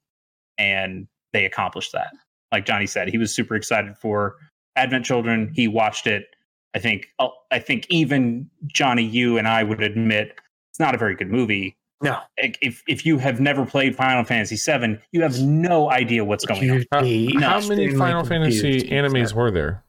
[0.57, 2.11] and they accomplished that.
[2.51, 4.35] Like johnny said he was super excited for
[4.75, 5.51] advent children.
[5.55, 6.25] He watched it.
[6.73, 10.39] I think oh, i think even johnny you and i would admit
[10.71, 11.77] it's not a very good movie.
[12.01, 12.19] No.
[12.37, 16.69] If if you have never played Final Fantasy VII, you have no idea what's going
[16.69, 16.77] on.
[16.77, 18.91] You'd How, be how many Final Fantasy confused.
[18.91, 19.83] animes were there?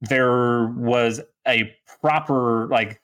[0.00, 3.00] There was a proper like.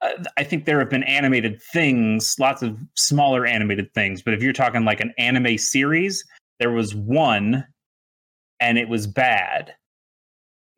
[0.00, 4.42] uh, I think there have been animated things, lots of smaller animated things, but if
[4.42, 6.24] you're talking like an anime series,
[6.60, 7.66] there was one,
[8.60, 9.74] and it was bad.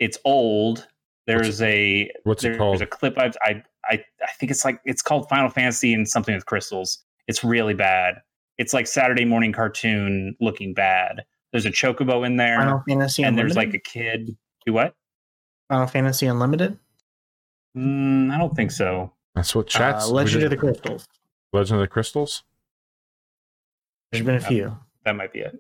[0.01, 0.89] It's old.
[1.27, 2.75] There's a What's it called?
[2.75, 6.09] there's a clip I, I I I think it's like it's called Final Fantasy and
[6.09, 7.05] something with crystals.
[7.27, 8.17] It's really bad.
[8.59, 11.25] It's like Saturday morning cartoon looking bad.
[11.53, 13.57] There's a chocobo in there, Final Fantasy and Unlimited.
[13.57, 14.37] there's like a kid.
[14.65, 14.95] Do what?
[15.69, 16.79] Final Fantasy Unlimited.
[17.77, 19.13] Mm, I don't think so.
[19.35, 20.07] That's what chats.
[20.07, 21.09] Uh, Legend of the Crystals.
[21.53, 22.45] Legend of the Crystals.
[24.13, 24.49] There's been a Yeah.
[24.49, 24.79] few.
[25.05, 25.59] That might be it.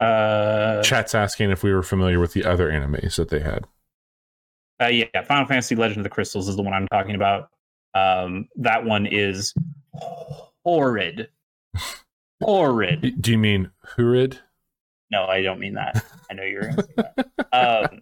[0.00, 3.66] Uh, Chat's asking if we were familiar with the other animes that they had.
[4.80, 7.50] uh, yeah, Final Fantasy Legend of the Crystals is the one I'm talking about.
[7.94, 9.54] Um, that one is
[10.64, 11.28] horrid,
[12.42, 13.20] horrid.
[13.20, 14.38] Do you mean horrid?
[15.10, 16.04] No, I don't mean that.
[16.30, 17.48] I know you're going to say that.
[17.52, 18.00] Um,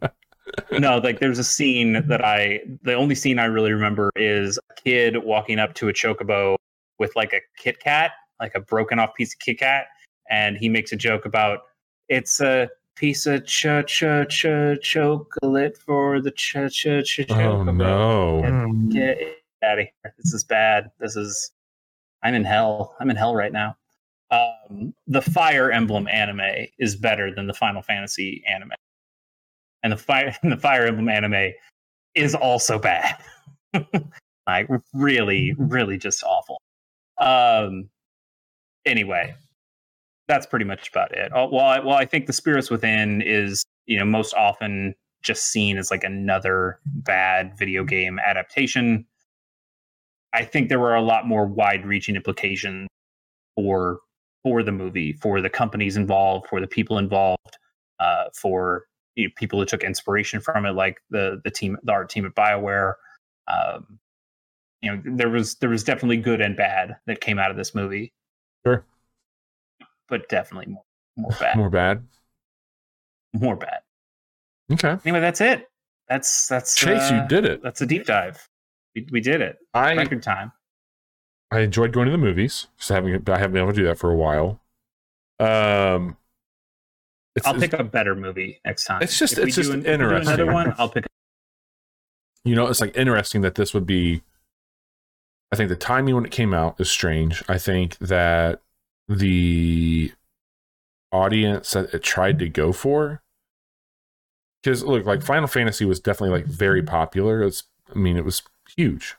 [0.81, 4.75] no, like there's a scene that I, the only scene I really remember is a
[4.75, 6.57] kid walking up to a chocobo
[6.99, 9.87] with like a Kit Kat, like a broken off piece of Kit Kat,
[10.29, 11.61] and he makes a joke about
[12.09, 14.47] it's a piece of ch ch ch
[14.81, 17.75] chocolate for the ch ch ch Oh chocobo.
[17.75, 18.89] no!
[18.91, 19.19] Get
[19.63, 20.15] out of here.
[20.19, 20.91] This is bad.
[20.99, 21.53] This is.
[22.23, 22.95] I'm in hell.
[22.99, 23.77] I'm in hell right now.
[24.31, 28.73] Um, the Fire Emblem anime is better than the Final Fantasy anime,
[29.83, 31.53] and the Fire and the Fire Emblem anime
[32.15, 33.17] is also bad.
[34.47, 36.61] like really, really just awful.
[37.19, 37.89] Um.
[38.85, 39.35] Anyway,
[40.29, 41.33] that's pretty much about it.
[41.33, 45.47] Uh, Well, I, well, I think the Spirits Within is you know most often just
[45.47, 49.07] seen as like another bad video game adaptation.
[50.33, 52.89] I think there were a lot more wide-reaching implications
[53.55, 54.01] for
[54.43, 57.59] for the movie, for the companies involved, for the people involved,
[57.99, 58.85] uh, for
[59.17, 62.27] you know, people who took inspiration from it, like the the team, the art team
[62.27, 62.95] at Bioware.
[63.49, 63.99] Um,
[64.83, 67.75] you know, there was there was definitely good and bad that came out of this
[67.75, 68.13] movie.
[68.65, 68.85] Sure.
[70.09, 70.85] But definitely more
[71.17, 72.03] more bad, More bad.
[73.33, 73.81] more bad.
[74.73, 75.69] Okay, Anyway, that's it.
[76.09, 77.63] That's that's Chase, uh, you did it.
[77.63, 78.49] That's a deep dive.
[78.95, 79.59] We, we did it.
[79.75, 80.53] I Record time.
[81.51, 82.67] I enjoyed going to the movies.
[82.77, 84.61] Just haven't I haven't been able to do that for a while.
[85.39, 86.17] Um,
[87.45, 89.03] I'll pick a better movie next time.
[89.03, 90.35] It's just- If it's just an- if we do interesting.
[90.35, 90.75] Another one.
[90.79, 91.07] I'll pick.
[92.45, 94.23] you know, it's like interesting that this would be.
[95.53, 97.43] I think the timing when it came out is strange.
[97.49, 98.61] I think that
[99.09, 100.13] the
[101.13, 103.23] audience that it tried to go for,
[104.63, 107.43] because look, like Final Fantasy was definitely like very popular.
[107.43, 108.43] It's, I mean, it was
[108.77, 109.17] huge,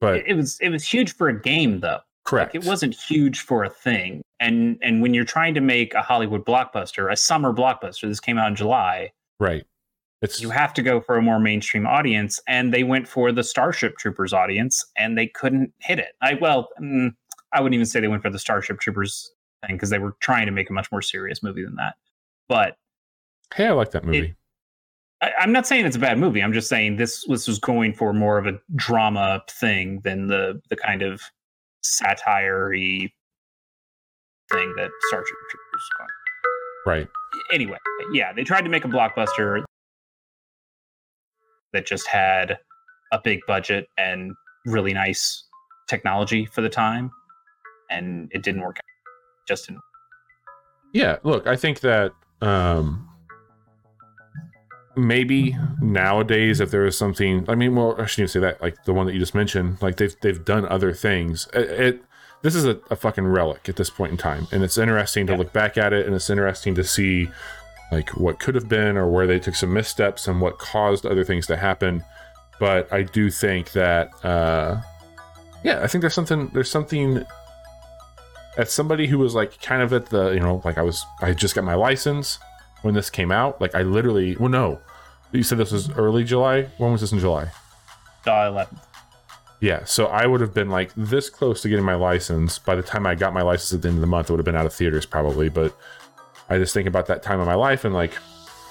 [0.00, 2.00] but It, it was it was huge for a game though.
[2.24, 2.54] correct.
[2.54, 4.22] Like it wasn't huge for a thing.
[4.40, 8.38] And and when you're trying to make a Hollywood blockbuster, a summer blockbuster, this came
[8.38, 9.12] out in July.
[9.38, 9.64] right.
[10.22, 13.44] It's You have to go for a more mainstream audience, and they went for the
[13.44, 16.14] Starship Troopers audience, and they couldn't hit it.
[16.22, 17.14] I well, mm,
[17.52, 19.32] I wouldn't even say they went for the Starship Troopers
[19.66, 21.94] thing because they were trying to make a much more serious movie than that.
[22.48, 22.76] But
[23.54, 24.34] hey, I like that movie.
[25.22, 26.42] I, I'm not saying it's a bad movie.
[26.42, 30.60] I'm just saying this was was going for more of a drama thing than the
[30.70, 31.22] the kind of
[31.82, 33.10] satire-y
[34.52, 36.08] thing that Starship Troopers was going.
[36.86, 37.08] right.
[37.52, 37.78] Anyway,
[38.12, 39.64] yeah, they tried to make a blockbuster.
[41.72, 42.58] that just had
[43.12, 44.32] a big budget and
[44.64, 45.44] really nice
[45.88, 47.10] technology for the time,
[47.90, 49.46] and it didn't work out.
[49.46, 49.82] Just didn't.
[50.92, 52.12] Yeah, look, I think that
[52.42, 53.08] um
[54.96, 58.84] maybe nowadays if there is something I mean, well, I shouldn't even say that, like
[58.84, 61.48] the one that you just mentioned, like they've they've done other things.
[61.52, 62.02] It, it
[62.42, 64.46] this is a, a, fucking relic at this point in time.
[64.52, 65.38] And it's interesting to yeah.
[65.38, 67.28] look back at it and it's interesting to see
[67.90, 71.24] like what could have been or where they took some missteps and what caused other
[71.24, 72.04] things to happen.
[72.60, 74.80] But I do think that uh
[75.64, 77.24] yeah, I think there's something there's something
[78.56, 81.32] as somebody who was like kind of at the you know like I was I
[81.32, 82.38] just got my license
[82.82, 83.60] when this came out.
[83.60, 84.80] Like I literally well no,
[85.32, 86.62] you said this was early July.
[86.78, 87.50] When was this in July?
[88.24, 88.78] July 11th.
[89.60, 92.58] Yeah, so I would have been like this close to getting my license.
[92.58, 94.38] By the time I got my license at the end of the month, it would
[94.38, 95.48] have been out of theaters probably.
[95.48, 95.76] But
[96.50, 98.14] I just think about that time of my life and like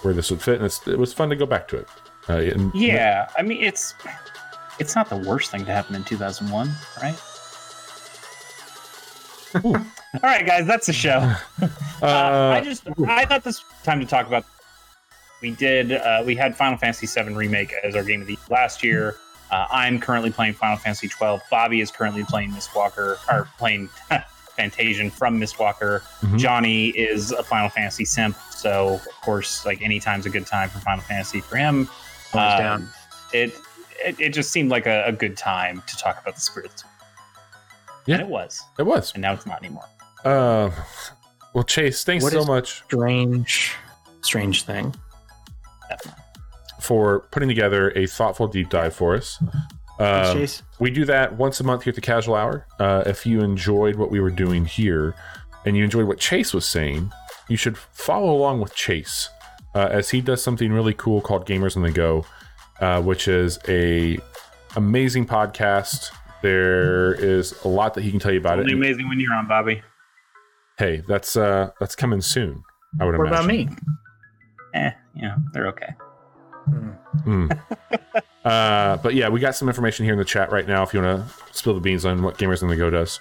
[0.04, 1.88] where this would fit, and it was fun to go back to it.
[2.30, 3.96] Uh, and, yeah, I mean it's
[4.80, 6.70] it's not the worst thing to happen in 2001,
[7.02, 7.16] right?
[9.64, 9.74] All
[10.24, 11.20] right, guys, that's the show.
[11.62, 11.68] Uh,
[12.01, 14.45] uh, I just I thought this was time to talk about.
[15.41, 18.84] We did uh, we had Final Fantasy VII remake as our game of the last
[18.84, 19.18] year.
[19.51, 21.41] Uh, I'm currently playing Final Fantasy 12.
[21.51, 23.89] Bobby is currently playing Mistwalker or playing
[24.58, 26.01] Fantasian from Mistwalker.
[26.01, 26.38] Mm-hmm.
[26.38, 30.80] Johnny is a Final Fantasy simp, so of course, like anytime's a good time for
[30.80, 31.88] Final Fantasy for him.
[32.34, 32.89] Um,
[33.34, 33.53] it,
[34.03, 36.84] it, it just seemed like a, a, good time to talk about the spirits.
[38.06, 38.62] Yeah, and it was.
[38.78, 39.86] It was, and now it's not anymore.
[40.24, 40.72] Uh,
[41.53, 42.84] well, Chase, thanks what so much.
[42.84, 43.74] Strange,
[44.22, 44.93] strange thing.
[45.89, 46.24] Definitely.
[46.82, 49.41] For putting together a thoughtful deep dive for us.
[49.97, 50.45] Um,
[50.80, 52.68] we do that once a month here at the Casual Hour.
[52.80, 55.16] Uh, if you enjoyed what we were doing here,
[55.66, 57.12] and you enjoyed what Chase was saying,
[57.47, 59.30] you should follow along with Chase
[59.74, 62.26] uh, as he does something really cool called Gamers on the Go,
[62.80, 64.18] uh, which is a
[64.76, 66.12] amazing podcast.
[66.46, 68.76] There is a lot that he can tell you about it's it.
[68.76, 69.82] Amazing when you're on, Bobby.
[70.78, 72.64] Hey, that's uh that's coming soon.
[73.02, 73.34] I would what imagine.
[73.34, 73.70] about me?
[74.76, 75.96] Eh, yeah, they're okay.
[77.26, 77.60] Mm.
[78.46, 80.84] uh, but yeah, we got some information here in the chat right now.
[80.84, 83.20] If you want to spill the beans on what Gamers on the Go does.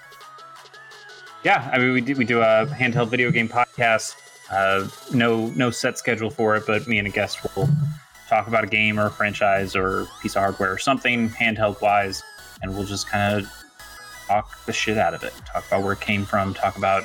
[1.43, 4.13] Yeah, I mean, we do we do a handheld video game podcast.
[4.51, 7.67] Uh, no no set schedule for it, but me and a guest will
[8.29, 11.81] talk about a game or a franchise or a piece of hardware or something handheld
[11.81, 12.21] wise,
[12.61, 13.49] and we'll just kind of
[14.27, 15.33] talk the shit out of it.
[15.51, 16.53] Talk about where it came from.
[16.53, 17.03] Talk about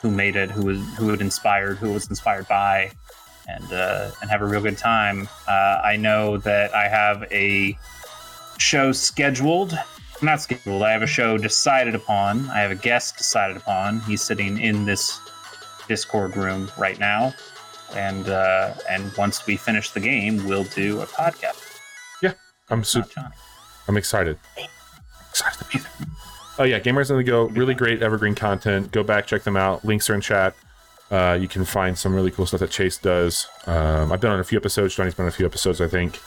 [0.00, 2.90] who made it, who was who it inspired, who it was inspired by,
[3.48, 5.28] and uh, and have a real good time.
[5.48, 7.76] Uh, I know that I have a
[8.58, 9.78] show scheduled.
[10.22, 10.82] Not scheduled.
[10.82, 12.48] I have a show decided upon.
[12.50, 14.00] I have a guest decided upon.
[14.00, 15.20] He's sitting in this
[15.88, 17.34] Discord room right now,
[17.94, 21.62] and uh, and once we finish the game, we'll do a podcast.
[22.22, 22.32] Yeah,
[22.70, 23.30] I'm super.
[23.88, 24.38] I'm excited.
[25.36, 26.08] Excited to be there.
[26.58, 28.90] Oh yeah, Gamers on the Go, really great evergreen content.
[28.90, 29.84] Go back, check them out.
[29.84, 30.54] Links are in chat.
[31.10, 33.46] Uh, you can find some really cool stuff that Chase does.
[33.66, 34.96] Um, I've been on a few episodes.
[34.96, 36.18] Johnny's been on a few episodes, I think,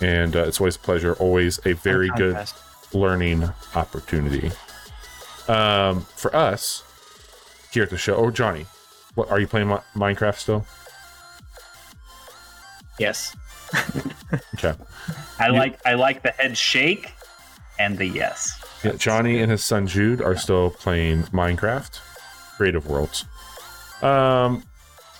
[0.00, 1.14] and uh, it's always a pleasure.
[1.14, 2.36] Always a very good
[2.92, 4.50] learning opportunity.
[5.46, 6.82] Um, for us
[7.72, 8.16] here at the show.
[8.16, 8.66] Oh, Johnny,
[9.14, 10.66] what are you playing Minecraft still?
[12.98, 13.36] Yes.
[14.54, 14.74] okay.
[15.38, 17.12] I you, like I like the head shake
[17.78, 18.62] and the yes.
[18.84, 21.98] Yeah, Johnny and his son Jude are still playing Minecraft,
[22.56, 23.24] Creative Worlds.
[24.02, 24.64] Um,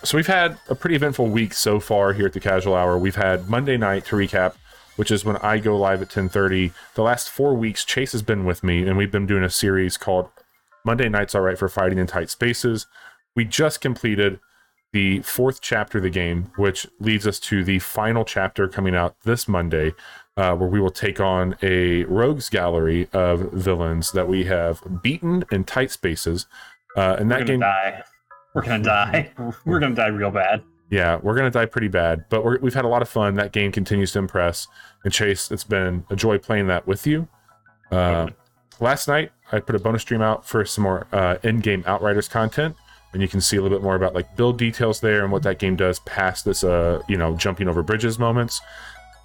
[0.02, 2.98] so we've had a pretty eventful week so far here at the Casual Hour.
[2.98, 4.54] We've had Monday night to recap,
[4.96, 6.72] which is when I go live at 10:30.
[6.94, 9.96] The last four weeks, Chase has been with me, and we've been doing a series
[9.96, 10.28] called
[10.84, 12.86] Monday Nights All Right for Fighting in Tight Spaces.
[13.34, 14.38] We just completed
[14.92, 19.20] the fourth chapter of the game, which leads us to the final chapter coming out
[19.24, 19.92] this Monday,
[20.36, 25.44] uh, where we will take on a rogues gallery of villains that we have beaten
[25.50, 26.46] in tight spaces.
[26.96, 27.60] Uh, and that game.
[27.60, 28.02] Die.
[28.54, 29.30] We're gonna die.
[29.66, 30.62] We're gonna die real bad.
[30.88, 33.34] Yeah, we're gonna die pretty bad, but we have had a lot of fun.
[33.34, 34.68] That game continues to impress.
[35.02, 37.26] And Chase, it's been a joy playing that with you.
[37.90, 38.28] Uh,
[38.78, 42.76] last night, I put a bonus stream out for some more uh, in-game Outriders content,
[43.12, 45.42] and you can see a little bit more about like build details there and what
[45.42, 48.60] that game does past this, uh, you know, jumping over bridges moments.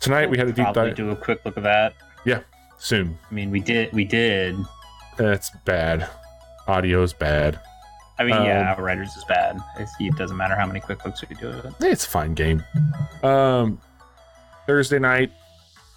[0.02, 0.96] Tonight we had a deep Probably dive.
[0.96, 1.94] Do a quick look at that.
[2.26, 2.42] Yeah,
[2.80, 3.18] soon.
[3.30, 3.94] I mean, we did.
[3.94, 4.58] We did.
[5.16, 6.10] That's bad.
[6.68, 7.60] Audio's bad.
[8.18, 9.60] I mean, um, yeah, Outriders is bad.
[10.00, 11.74] It doesn't matter how many quick looks we do of it.
[11.82, 12.64] It's a fine game.
[13.24, 13.80] Um,
[14.68, 15.32] Thursday night,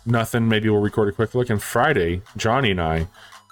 [0.07, 0.49] nothing.
[0.49, 1.51] Maybe we'll record a quick look.
[1.51, 3.09] And Friday, Johnny and I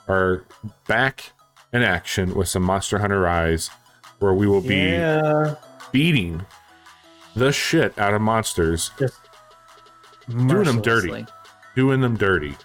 [0.09, 0.44] are
[0.86, 1.32] back
[1.72, 3.70] in action with some Monster Hunter Rise,
[4.18, 5.55] where we will be yeah.
[5.92, 6.44] beating
[7.34, 9.18] the shit out of monsters, Just
[10.33, 11.26] doing them dirty.
[11.74, 12.57] doing them dirty.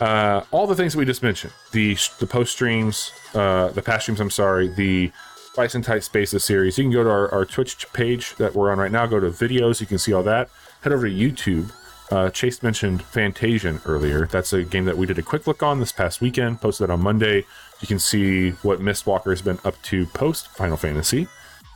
[0.00, 4.02] Uh, all the things that we just mentioned the the post streams, uh, the past
[4.02, 4.20] streams.
[4.20, 5.10] I'm sorry, the
[5.54, 6.78] Fights in Tight Spaces series.
[6.78, 9.06] You can go to our, our Twitch page that we're on right now.
[9.06, 9.80] Go to videos.
[9.80, 10.50] You can see all that.
[10.82, 11.72] Head over to YouTube.
[12.12, 14.26] Uh, Chase mentioned Fantasian earlier.
[14.26, 16.60] That's a game that we did a quick look on this past weekend.
[16.60, 17.44] Posted on Monday.
[17.80, 21.26] You can see what Mistwalker has been up to post Final Fantasy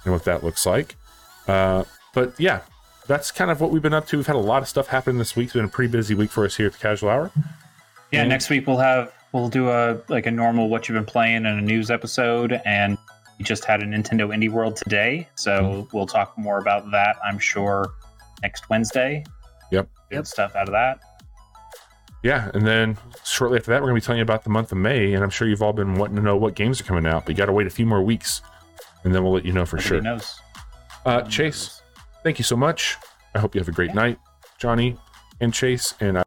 [0.04, 0.94] and what that looks like.
[1.48, 1.82] Uh,
[2.14, 2.60] but yeah,
[3.06, 4.16] that's kind of what we've been up to.
[4.16, 5.46] We've had a lot of stuff happen this week.
[5.46, 7.30] It's been a pretty busy week for us here at the Casual Hour.
[8.10, 11.46] Yeah, next week we'll have we'll do a like a normal what you've been playing
[11.46, 12.98] and a news episode, and
[13.38, 15.96] we just had a Nintendo Indie World today, so mm-hmm.
[15.96, 17.16] we'll talk more about that.
[17.24, 17.92] I'm sure
[18.42, 19.24] next Wednesday.
[19.70, 20.26] Yep, good yep.
[20.26, 21.00] stuff out of that.
[22.22, 24.70] Yeah, and then shortly after that, we're going to be telling you about the month
[24.70, 27.06] of May, and I'm sure you've all been wanting to know what games are coming
[27.06, 28.42] out, but you got to wait a few more weeks,
[29.02, 30.00] and then we'll let you know for Nobody sure.
[30.02, 30.40] Knows.
[31.04, 31.81] Uh, Chase,
[32.22, 32.96] thank you so much.
[33.34, 34.18] I hope you have a great night,
[34.58, 34.96] Johnny
[35.40, 36.20] and Chase, and I